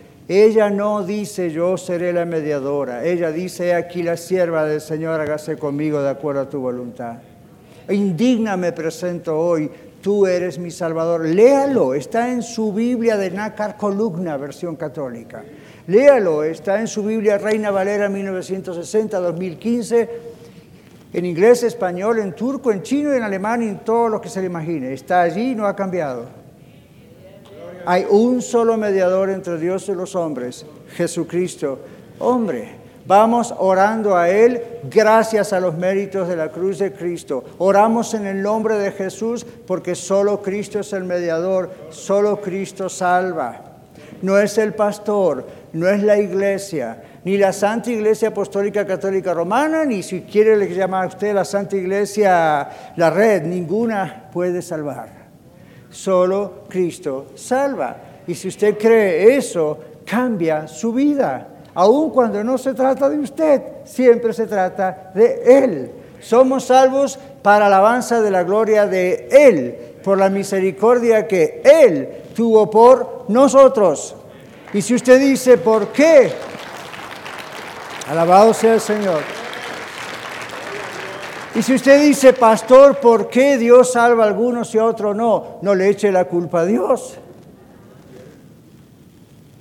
ella 0.40 0.70
no 0.70 1.04
dice 1.04 1.50
yo 1.50 1.76
seré 1.76 2.12
la 2.12 2.24
mediadora, 2.24 3.04
ella 3.04 3.32
dice 3.32 3.74
aquí 3.74 4.02
la 4.02 4.16
sierva 4.16 4.64
del 4.64 4.80
Señor, 4.80 5.20
hágase 5.20 5.56
conmigo 5.56 6.00
de 6.00 6.10
acuerdo 6.10 6.42
a 6.42 6.48
tu 6.48 6.60
voluntad. 6.60 7.18
Indigna 7.88 8.56
me 8.56 8.72
presento 8.72 9.38
hoy, 9.38 9.70
tú 10.00 10.26
eres 10.26 10.58
mi 10.58 10.70
Salvador. 10.70 11.26
Léalo, 11.26 11.94
está 11.94 12.30
en 12.30 12.42
su 12.42 12.72
Biblia 12.72 13.16
de 13.16 13.30
Nácar 13.30 13.76
Columna, 13.76 14.36
versión 14.36 14.76
católica. 14.76 15.42
Léalo, 15.86 16.44
está 16.44 16.80
en 16.80 16.86
su 16.86 17.02
Biblia 17.02 17.38
Reina 17.38 17.70
Valera 17.70 18.08
1960-2015 18.08 20.08
en 21.12 21.26
inglés, 21.26 21.62
español, 21.62 22.20
en 22.20 22.34
turco, 22.34 22.72
en 22.72 22.82
chino, 22.82 23.12
en 23.12 23.22
alemán 23.22 23.62
y 23.62 23.68
en 23.68 23.80
todo 23.80 24.08
lo 24.08 24.18
que 24.20 24.30
se 24.30 24.40
le 24.40 24.46
imagine. 24.46 24.94
Está 24.94 25.22
allí 25.22 25.50
y 25.50 25.54
no 25.54 25.66
ha 25.66 25.76
cambiado. 25.76 26.41
Hay 27.84 28.06
un 28.08 28.42
solo 28.42 28.76
mediador 28.76 29.30
entre 29.30 29.58
Dios 29.58 29.88
y 29.88 29.94
los 29.94 30.14
hombres, 30.14 30.64
Jesucristo, 30.94 31.78
hombre. 32.18 32.82
Vamos 33.04 33.52
orando 33.58 34.16
a 34.16 34.30
Él 34.30 34.62
gracias 34.88 35.52
a 35.52 35.58
los 35.58 35.76
méritos 35.76 36.28
de 36.28 36.36
la 36.36 36.50
cruz 36.50 36.78
de 36.78 36.92
Cristo. 36.92 37.42
Oramos 37.58 38.14
en 38.14 38.26
el 38.26 38.40
nombre 38.40 38.78
de 38.78 38.92
Jesús 38.92 39.44
porque 39.66 39.96
solo 39.96 40.40
Cristo 40.40 40.78
es 40.78 40.92
el 40.92 41.02
mediador, 41.02 41.70
solo 41.90 42.40
Cristo 42.40 42.88
salva. 42.88 43.60
No 44.22 44.38
es 44.38 44.56
el 44.58 44.74
pastor, 44.74 45.44
no 45.72 45.88
es 45.88 46.00
la 46.04 46.16
iglesia, 46.16 47.02
ni 47.24 47.36
la 47.36 47.52
Santa 47.52 47.90
Iglesia 47.90 48.28
Apostólica 48.28 48.86
Católica 48.86 49.34
Romana, 49.34 49.84
ni 49.84 50.04
si 50.04 50.22
quiere 50.22 50.56
le 50.56 50.72
llama 50.72 51.02
a 51.02 51.06
usted 51.06 51.34
la 51.34 51.44
Santa 51.44 51.76
Iglesia 51.76 52.68
la 52.94 53.10
red, 53.10 53.42
ninguna 53.42 54.28
puede 54.32 54.62
salvar. 54.62 55.21
Solo 55.92 56.64
Cristo 56.68 57.26
salva. 57.36 57.96
Y 58.26 58.34
si 58.34 58.48
usted 58.48 58.76
cree 58.76 59.36
eso, 59.36 59.78
cambia 60.04 60.66
su 60.66 60.92
vida. 60.92 61.46
Aun 61.74 62.10
cuando 62.10 62.42
no 62.42 62.58
se 62.58 62.74
trata 62.74 63.08
de 63.08 63.18
usted, 63.18 63.62
siempre 63.84 64.32
se 64.32 64.48
trata 64.48 65.12
de 65.14 65.42
Él. 65.44 65.90
Somos 66.20 66.64
salvos 66.64 67.16
para 67.42 67.66
alabanza 67.66 68.20
de 68.20 68.30
la 68.30 68.42
gloria 68.42 68.86
de 68.86 69.28
Él, 69.30 69.76
por 70.02 70.18
la 70.18 70.28
misericordia 70.28 71.28
que 71.28 71.62
Él 71.64 72.08
tuvo 72.34 72.68
por 72.68 73.26
nosotros. 73.28 74.16
Y 74.72 74.82
si 74.82 74.94
usted 74.94 75.20
dice, 75.20 75.58
¿por 75.58 75.88
qué 75.88 76.32
Alabado 78.08 78.52
sea 78.52 78.74
el 78.74 78.80
Señor. 78.80 79.22
Y 81.54 81.62
si 81.62 81.74
usted 81.74 82.00
dice, 82.00 82.32
pastor, 82.32 82.98
¿por 82.98 83.28
qué 83.28 83.58
Dios 83.58 83.92
salva 83.92 84.24
a 84.24 84.28
algunos 84.28 84.74
y 84.74 84.78
a 84.78 84.84
otros 84.86 85.14
no? 85.14 85.58
No 85.60 85.74
le 85.74 85.88
eche 85.88 86.10
la 86.10 86.24
culpa 86.24 86.60
a 86.60 86.64
Dios. 86.64 87.18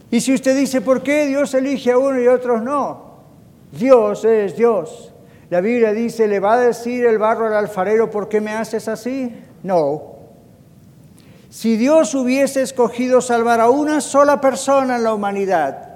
Y 0.09 0.21
si 0.21 0.33
usted 0.33 0.57
dice, 0.57 0.79
¿por 0.79 1.03
qué 1.03 1.25
Dios 1.25 1.53
elige 1.53 1.91
a 1.91 1.97
uno 1.97 2.21
y 2.21 2.27
a 2.27 2.33
otros 2.33 2.61
no? 2.61 3.11
Dios 3.73 4.23
es 4.23 4.55
Dios. 4.55 5.11
La 5.49 5.59
Biblia 5.59 5.91
dice, 5.91 6.27
¿le 6.27 6.39
va 6.39 6.53
a 6.53 6.59
decir 6.61 7.05
el 7.05 7.17
barro 7.17 7.47
al 7.47 7.53
alfarero, 7.53 8.09
¿por 8.09 8.29
qué 8.29 8.39
me 8.39 8.53
haces 8.53 8.87
así? 8.87 9.35
No. 9.63 10.15
Si 11.49 11.75
Dios 11.75 12.15
hubiese 12.15 12.61
escogido 12.61 13.19
salvar 13.19 13.59
a 13.59 13.69
una 13.69 13.99
sola 13.99 14.39
persona 14.39 14.95
en 14.95 15.03
la 15.03 15.13
humanidad, 15.13 15.89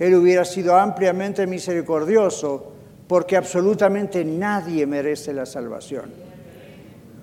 él 0.00 0.16
hubiera 0.16 0.44
sido 0.44 0.76
ampliamente 0.76 1.46
misericordioso 1.46 2.72
porque 3.08 3.36
absolutamente 3.36 4.24
nadie 4.24 4.86
merece 4.86 5.32
la 5.32 5.46
salvación. 5.46 6.12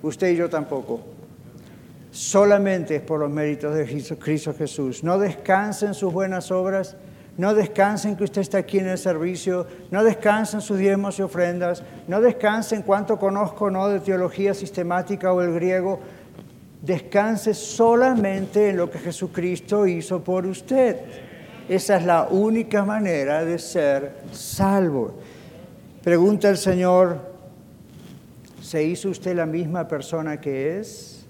Usted 0.02 0.32
y 0.32 0.36
yo 0.36 0.50
tampoco. 0.50 1.00
Solamente 2.12 2.96
es 2.96 3.02
por 3.02 3.20
los 3.20 3.30
méritos 3.30 3.76
de 3.76 3.86
Cristo 4.18 4.54
Jesús. 4.54 5.04
No 5.04 5.20
descansen 5.20 5.94
sus 5.94 6.12
buenas 6.12 6.50
obras, 6.50 6.96
no 7.38 7.54
descansen 7.54 8.16
que 8.16 8.24
usted 8.24 8.42
está 8.42 8.60
aquí 8.60 8.80
en 8.80 8.88
el 8.88 8.98
servicio, 8.98 9.68
no 9.92 10.04
descansen 10.04 10.62
sus 10.62 10.78
diezmos 10.78 11.20
y 11.20 11.22
ofrendas, 11.22 11.84
no 12.08 12.22
descansen 12.22 12.82
cuánto 12.82 13.20
conozco 13.20 13.70
no 13.70 13.90
de 13.90 14.00
teología 14.00 14.54
sistemática 14.54 15.34
o 15.34 15.42
el 15.42 15.54
griego. 15.54 16.00
Descanse 16.82 17.54
solamente 17.54 18.70
en 18.70 18.78
lo 18.78 18.90
que 18.90 19.00
Jesucristo 19.00 19.86
hizo 19.86 20.24
por 20.24 20.46
usted. 20.46 20.98
Esa 21.68 21.98
es 21.98 22.06
la 22.06 22.28
única 22.30 22.86
manera 22.86 23.44
de 23.44 23.60
ser 23.60 24.14
salvo. 24.32 25.16
Pregunta 26.06 26.50
el 26.50 26.58
Señor, 26.58 27.18
¿se 28.62 28.84
hizo 28.84 29.10
usted 29.10 29.36
la 29.36 29.48
misma 29.48 29.88
persona 29.88 30.40
que 30.40 30.78
es? 30.78 31.26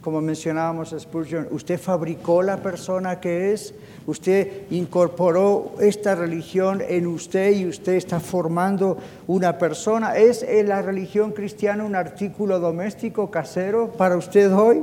Como 0.00 0.20
mencionábamos 0.20 0.96
Spurgeon, 0.98 1.46
¿usted 1.52 1.78
fabricó 1.78 2.42
la 2.42 2.56
persona 2.56 3.20
que 3.20 3.52
es? 3.52 3.72
Usted 4.04 4.62
incorporó 4.70 5.76
esta 5.78 6.16
religión 6.16 6.82
en 6.88 7.06
usted 7.06 7.52
y 7.52 7.66
usted 7.66 7.92
está 7.92 8.18
formando 8.18 8.98
una 9.28 9.58
persona. 9.58 10.16
¿Es 10.16 10.44
la 10.66 10.82
religión 10.82 11.30
cristiana 11.30 11.84
un 11.84 11.94
artículo 11.94 12.58
doméstico 12.58 13.30
casero 13.30 13.92
para 13.92 14.16
usted 14.16 14.52
hoy? 14.52 14.82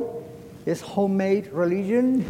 ¿Es 0.66 0.82
homemade 0.96 1.52
religion? 1.54 2.24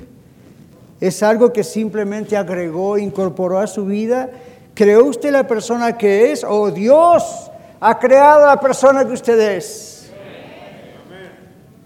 es 0.99 1.21
algo 1.23 1.51
que 1.51 1.63
simplemente 1.63 2.37
agregó, 2.37 2.97
incorporó 2.97 3.59
a 3.59 3.67
su 3.67 3.85
vida. 3.85 4.31
¿Creó 4.75 5.05
usted 5.05 5.31
la 5.31 5.47
persona 5.47 5.97
que 5.97 6.33
es 6.33 6.43
o 6.43 6.69
Dios 6.69 7.49
ha 7.79 7.97
creado 7.97 8.45
la 8.45 8.59
persona 8.59 9.05
que 9.05 9.13
usted 9.13 9.39
es? 9.55 10.11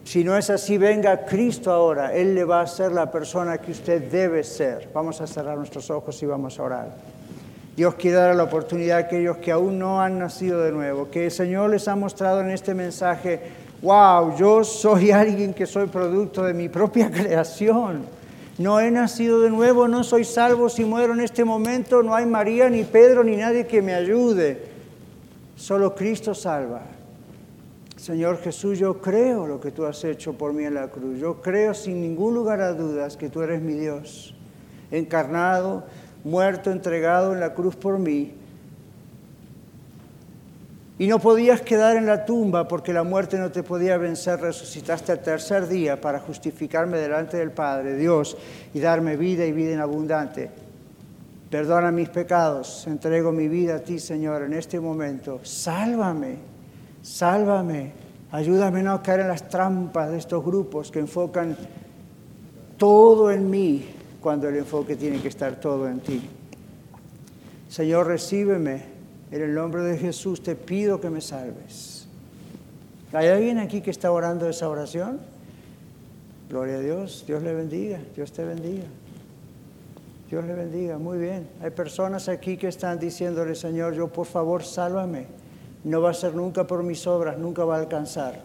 Si 0.04 0.24
no 0.24 0.36
es 0.36 0.50
así, 0.50 0.80
venga 0.80 1.24
Cristo 1.24 1.72
ahora. 1.72 2.12
Él 2.16 2.34
le 2.34 2.44
va 2.44 2.62
a 2.62 2.68
ser 2.68 2.92
la 2.92 3.12
persona 3.12 3.60
que 3.60 3.74
usted 3.74 4.10
debe 4.10 4.44
ser. 4.44 4.90
Vamos 4.92 5.22
a 5.22 5.28
cerrar 5.28 5.56
nuestros 5.56 5.92
ojos 5.92 6.20
y 6.24 6.26
vamos 6.26 6.58
a 6.58 6.64
orar. 6.64 6.88
Dios 7.78 7.94
quiere 7.94 8.18
dar 8.18 8.36
la 8.36 8.46
oportunidad 8.46 8.98
a 8.98 9.02
aquellos 9.02 9.38
que 9.38 9.52
aún 9.52 9.78
no 9.78 10.02
han 10.02 10.18
nacido 10.18 10.60
de 10.62 10.72
nuevo, 10.72 11.12
que 11.12 11.26
el 11.26 11.32
Señor 11.32 11.70
les 11.70 11.88
ha 11.88 11.96
mostrado 11.96 12.42
en 12.42 12.50
este 12.50 12.74
mensaje, 12.74 13.40
wow, 13.84 14.36
yo 14.36 14.64
soy 14.64 15.12
alguien 15.14 15.54
que 15.54 15.68
soy 15.68 15.86
producto 15.86 16.44
de 16.44 16.56
mi 16.56 16.70
propia 16.70 17.12
creación. 17.12 18.19
No 18.60 18.82
he 18.82 18.92
nacido 18.92 19.40
de 19.40 19.50
nuevo, 19.50 19.88
no 19.88 20.04
soy 20.04 20.26
salvo 20.26 20.68
si 20.68 20.84
muero 20.84 21.14
en 21.14 21.22
este 21.22 21.46
momento, 21.46 22.04
no 22.04 22.14
hay 22.14 22.26
María, 22.26 22.70
ni 22.70 22.84
Pedro, 22.84 23.24
ni 23.24 23.38
nadie 23.38 23.66
que 23.66 23.82
me 23.82 23.94
ayude. 23.94 24.62
Solo 25.56 25.96
Cristo 25.96 26.34
salva. 26.34 26.82
Señor 27.96 28.40
Jesús, 28.40 28.78
yo 28.78 29.00
creo 29.00 29.48
lo 29.48 29.62
que 29.62 29.72
tú 29.72 29.86
has 29.86 30.04
hecho 30.04 30.34
por 30.34 30.52
mí 30.52 30.66
en 30.66 30.74
la 30.74 30.90
cruz. 30.90 31.20
Yo 31.20 31.42
creo 31.42 31.74
sin 31.74 32.02
ningún 32.02 32.34
lugar 32.34 32.60
a 32.60 32.74
dudas 32.74 33.16
que 33.16 33.30
tú 33.30 33.42
eres 33.42 33.62
mi 33.62 33.76
Dios, 33.76 34.36
encarnado, 34.92 35.86
muerto, 36.26 36.70
entregado 36.70 37.32
en 37.32 37.40
la 37.40 37.54
cruz 37.54 37.78
por 37.78 37.98
mí. 37.98 38.34
Y 41.00 41.08
no 41.08 41.18
podías 41.20 41.62
quedar 41.62 41.96
en 41.96 42.06
la 42.06 42.26
tumba 42.26 42.68
porque 42.68 42.92
la 42.92 43.04
muerte 43.04 43.38
no 43.38 43.50
te 43.52 43.64
podía 43.64 43.98
vencer. 43.98 44.42
Resucitaste 44.42 45.14
el 45.14 45.20
tercer 45.20 45.70
día 45.70 46.00
para 46.00 46.20
justificarme 46.20 46.98
delante 46.98 47.38
del 47.38 47.52
Padre, 47.52 47.96
Dios, 47.96 48.36
y 48.74 48.82
darme 48.82 49.16
vida 49.16 49.46
y 49.46 49.54
vida 49.54 49.72
en 49.72 49.80
abundante. 49.80 50.52
Perdona 51.50 51.90
mis 51.90 52.10
pecados, 52.10 52.86
entrego 52.86 53.32
mi 53.32 53.48
vida 53.48 53.78
a 53.78 53.80
ti, 53.80 53.98
Señor, 53.98 54.44
en 54.44 54.54
este 54.54 54.78
momento. 54.82 55.40
Sálvame, 55.42 56.36
sálvame. 57.02 57.94
Ayúdame 58.32 58.84
no 58.84 58.92
a 58.92 59.02
caer 59.02 59.22
en 59.22 59.30
las 59.30 59.48
trampas 59.48 60.12
de 60.12 60.18
estos 60.18 60.44
grupos 60.44 60.92
que 60.92 61.00
enfocan 61.00 61.56
todo 62.78 63.32
en 63.32 63.50
mí 63.50 63.86
cuando 64.20 64.50
el 64.50 64.58
enfoque 64.58 64.98
tiene 64.98 65.22
que 65.22 65.30
estar 65.30 65.56
todo 65.62 65.88
en 65.88 66.02
ti. 66.02 66.22
Señor, 67.70 68.08
recíbeme. 68.08 68.99
En 69.32 69.42
el 69.42 69.54
nombre 69.54 69.84
de 69.84 69.98
Jesús 69.98 70.42
te 70.42 70.56
pido 70.56 71.00
que 71.00 71.10
me 71.10 71.22
salves. 71.22 72.08
¿Hay 73.14 73.28
alguien 73.28 73.58
aquí 73.58 73.82
que 73.82 73.92
está 73.92 74.12
orando 74.12 74.48
esa 74.50 74.70
oración? 74.70 75.20
Gloria 76.50 76.76
a 76.76 76.80
Dios. 76.80 77.24
Dios 77.28 77.44
le 77.44 77.54
bendiga. 77.54 78.00
Dios 78.16 78.32
te 78.32 78.44
bendiga. 78.44 78.86
Dios 80.30 80.46
le 80.46 80.54
bendiga. 80.54 80.98
Muy 80.98 81.18
bien. 81.18 81.48
Hay 81.62 81.72
personas 81.72 82.28
aquí 82.28 82.58
que 82.58 82.68
están 82.68 83.00
diciéndole, 83.00 83.56
Señor, 83.56 83.94
yo 83.94 84.08
por 84.08 84.26
favor, 84.26 84.64
sálvame. 84.64 85.28
No 85.84 86.02
va 86.02 86.12
a 86.12 86.14
ser 86.14 86.36
nunca 86.36 86.66
por 86.68 86.84
mis 86.84 87.06
obras, 87.08 87.38
nunca 87.38 87.64
va 87.66 87.78
a 87.78 87.80
alcanzar. 87.80 88.42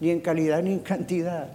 Ni 0.00 0.10
en 0.10 0.20
calidad 0.20 0.62
ni 0.62 0.72
en 0.72 0.78
cantidad. 0.80 1.48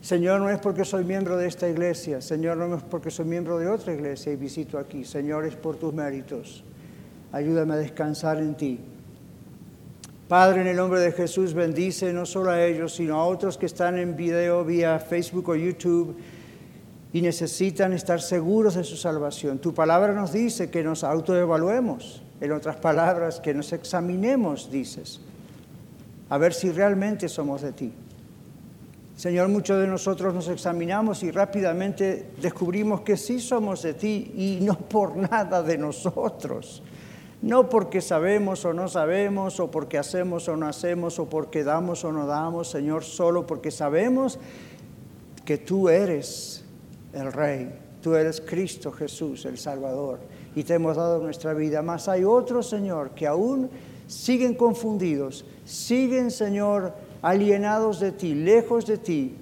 Señor, 0.00 0.40
no 0.40 0.48
es 0.48 0.58
porque 0.58 0.84
soy 0.84 1.04
miembro 1.04 1.36
de 1.36 1.48
esta 1.48 1.68
iglesia, 1.68 2.20
Señor, 2.20 2.56
no 2.56 2.76
es 2.76 2.82
porque 2.84 3.10
soy 3.10 3.26
miembro 3.26 3.58
de 3.58 3.68
otra 3.68 3.92
iglesia 3.92 4.32
y 4.32 4.36
visito 4.36 4.78
aquí, 4.78 5.04
Señor, 5.04 5.44
es 5.44 5.56
por 5.56 5.76
tus 5.76 5.92
méritos. 5.92 6.64
Ayúdame 7.32 7.74
a 7.74 7.76
descansar 7.76 8.38
en 8.38 8.54
ti. 8.54 8.80
Padre, 10.28 10.60
en 10.60 10.66
el 10.66 10.76
nombre 10.76 11.00
de 11.00 11.12
Jesús, 11.12 11.54
bendice 11.54 12.12
no 12.12 12.26
solo 12.26 12.50
a 12.50 12.62
ellos, 12.62 12.94
sino 12.94 13.16
a 13.16 13.24
otros 13.24 13.56
que 13.56 13.66
están 13.66 13.98
en 13.98 14.14
video 14.14 14.64
vía 14.64 14.98
Facebook 14.98 15.48
o 15.48 15.54
YouTube 15.54 16.16
y 17.12 17.22
necesitan 17.22 17.92
estar 17.94 18.20
seguros 18.20 18.74
de 18.74 18.84
su 18.84 18.96
salvación. 18.96 19.58
Tu 19.58 19.72
palabra 19.72 20.12
nos 20.12 20.32
dice 20.32 20.70
que 20.70 20.82
nos 20.82 21.04
autoevaluemos, 21.04 22.22
en 22.40 22.52
otras 22.52 22.76
palabras, 22.76 23.40
que 23.40 23.54
nos 23.54 23.72
examinemos, 23.72 24.70
dices, 24.70 25.20
a 26.28 26.36
ver 26.36 26.52
si 26.52 26.70
realmente 26.70 27.28
somos 27.28 27.62
de 27.62 27.72
ti. 27.72 27.92
Señor, 29.16 29.48
muchos 29.48 29.80
de 29.80 29.86
nosotros 29.86 30.32
nos 30.32 30.48
examinamos 30.48 31.22
y 31.22 31.30
rápidamente 31.30 32.30
descubrimos 32.40 33.00
que 33.00 33.16
sí 33.16 33.40
somos 33.40 33.82
de 33.82 33.94
ti 33.94 34.32
y 34.36 34.58
no 34.64 34.78
por 34.78 35.16
nada 35.16 35.62
de 35.62 35.76
nosotros. 35.76 36.82
No 37.40 37.68
porque 37.68 38.00
sabemos 38.00 38.64
o 38.64 38.72
no 38.72 38.88
sabemos, 38.88 39.60
o 39.60 39.70
porque 39.70 39.96
hacemos 39.96 40.48
o 40.48 40.56
no 40.56 40.66
hacemos, 40.66 41.18
o 41.18 41.26
porque 41.26 41.62
damos 41.62 42.04
o 42.04 42.12
no 42.12 42.26
damos, 42.26 42.68
Señor, 42.68 43.04
solo 43.04 43.46
porque 43.46 43.70
sabemos 43.70 44.38
que 45.44 45.56
tú 45.56 45.88
eres 45.88 46.64
el 47.12 47.32
Rey, 47.32 47.72
tú 48.02 48.16
eres 48.16 48.40
Cristo 48.40 48.90
Jesús, 48.90 49.44
el 49.44 49.56
Salvador, 49.56 50.18
y 50.56 50.64
te 50.64 50.74
hemos 50.74 50.96
dado 50.96 51.20
nuestra 51.20 51.54
vida. 51.54 51.80
Mas 51.80 52.08
hay 52.08 52.24
otros, 52.24 52.68
Señor, 52.68 53.10
que 53.10 53.28
aún 53.28 53.70
siguen 54.08 54.54
confundidos, 54.54 55.44
siguen, 55.64 56.32
Señor, 56.32 56.92
alienados 57.22 58.00
de 58.00 58.10
ti, 58.10 58.34
lejos 58.34 58.84
de 58.84 58.98
ti, 58.98 59.36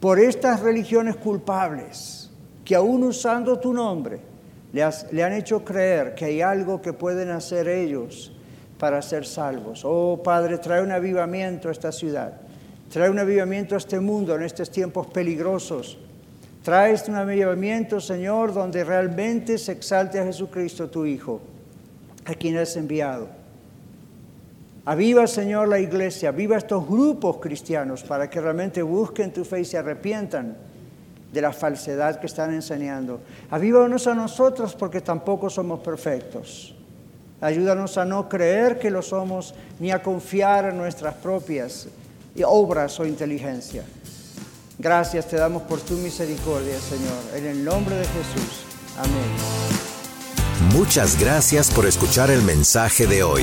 por 0.00 0.18
estas 0.18 0.60
religiones 0.60 1.14
culpables 1.14 2.28
que 2.64 2.74
aún 2.74 3.04
usando 3.04 3.58
tu 3.60 3.72
nombre 3.72 4.29
le, 4.72 4.82
han 5.22 5.32
hecho 5.32 5.64
creer 5.64 6.14
que 6.14 6.26
hay 6.26 6.42
algo 6.42 6.80
que 6.80 6.92
pueden 6.92 7.30
hacer 7.30 7.68
ellos 7.68 8.32
para 8.78 9.02
ser 9.02 9.26
salvos. 9.26 9.82
Oh 9.84 10.20
Padre, 10.22 10.58
trae 10.58 10.82
un 10.82 10.92
avivamiento 10.92 11.68
a 11.68 11.72
esta 11.72 11.90
ciudad, 11.90 12.40
trae 12.92 13.10
un 13.10 13.18
avivamiento 13.18 13.74
a 13.74 13.78
este 13.78 13.98
mundo 13.98 14.34
en 14.36 14.42
estos 14.42 14.70
tiempos 14.70 15.06
peligrosos. 15.08 15.98
Trae 16.62 16.94
un 17.08 17.14
avivamiento, 17.14 18.00
Señor, 18.00 18.52
donde 18.52 18.84
realmente 18.84 19.56
se 19.56 19.72
exalte 19.72 20.20
a 20.20 20.24
Jesucristo, 20.24 20.90
tu 20.90 21.06
Hijo, 21.06 21.40
a 22.26 22.34
quien 22.34 22.58
has 22.58 22.76
enviado. 22.76 23.28
Aviva, 24.84 25.26
Señor, 25.26 25.68
la 25.68 25.78
iglesia, 25.78 26.28
aviva 26.28 26.58
estos 26.58 26.86
grupos 26.86 27.38
cristianos 27.38 28.02
para 28.02 28.28
que 28.28 28.40
realmente 28.40 28.82
busquen 28.82 29.32
tu 29.32 29.44
fe 29.44 29.60
y 29.60 29.64
se 29.64 29.78
arrepientan 29.78 30.56
de 31.32 31.40
la 31.40 31.52
falsedad 31.52 32.20
que 32.20 32.26
están 32.26 32.52
enseñando. 32.52 33.20
Avívanos 33.50 34.06
a 34.06 34.14
nosotros 34.14 34.74
porque 34.74 35.00
tampoco 35.00 35.48
somos 35.48 35.80
perfectos. 35.80 36.74
Ayúdanos 37.40 37.96
a 37.96 38.04
no 38.04 38.28
creer 38.28 38.78
que 38.78 38.90
lo 38.90 39.00
somos 39.00 39.54
ni 39.78 39.90
a 39.90 40.02
confiar 40.02 40.66
en 40.66 40.76
nuestras 40.76 41.14
propias 41.14 41.88
obras 42.44 42.98
o 43.00 43.06
inteligencia. 43.06 43.84
Gracias 44.78 45.26
te 45.26 45.36
damos 45.36 45.62
por 45.62 45.80
tu 45.80 45.94
misericordia, 45.94 46.78
Señor. 46.80 47.18
En 47.36 47.46
el 47.46 47.64
nombre 47.64 47.96
de 47.96 48.04
Jesús. 48.04 48.64
Amén. 48.96 50.72
Muchas 50.74 51.18
gracias 51.20 51.70
por 51.70 51.86
escuchar 51.86 52.30
el 52.30 52.42
mensaje 52.42 53.06
de 53.06 53.22
hoy. 53.22 53.42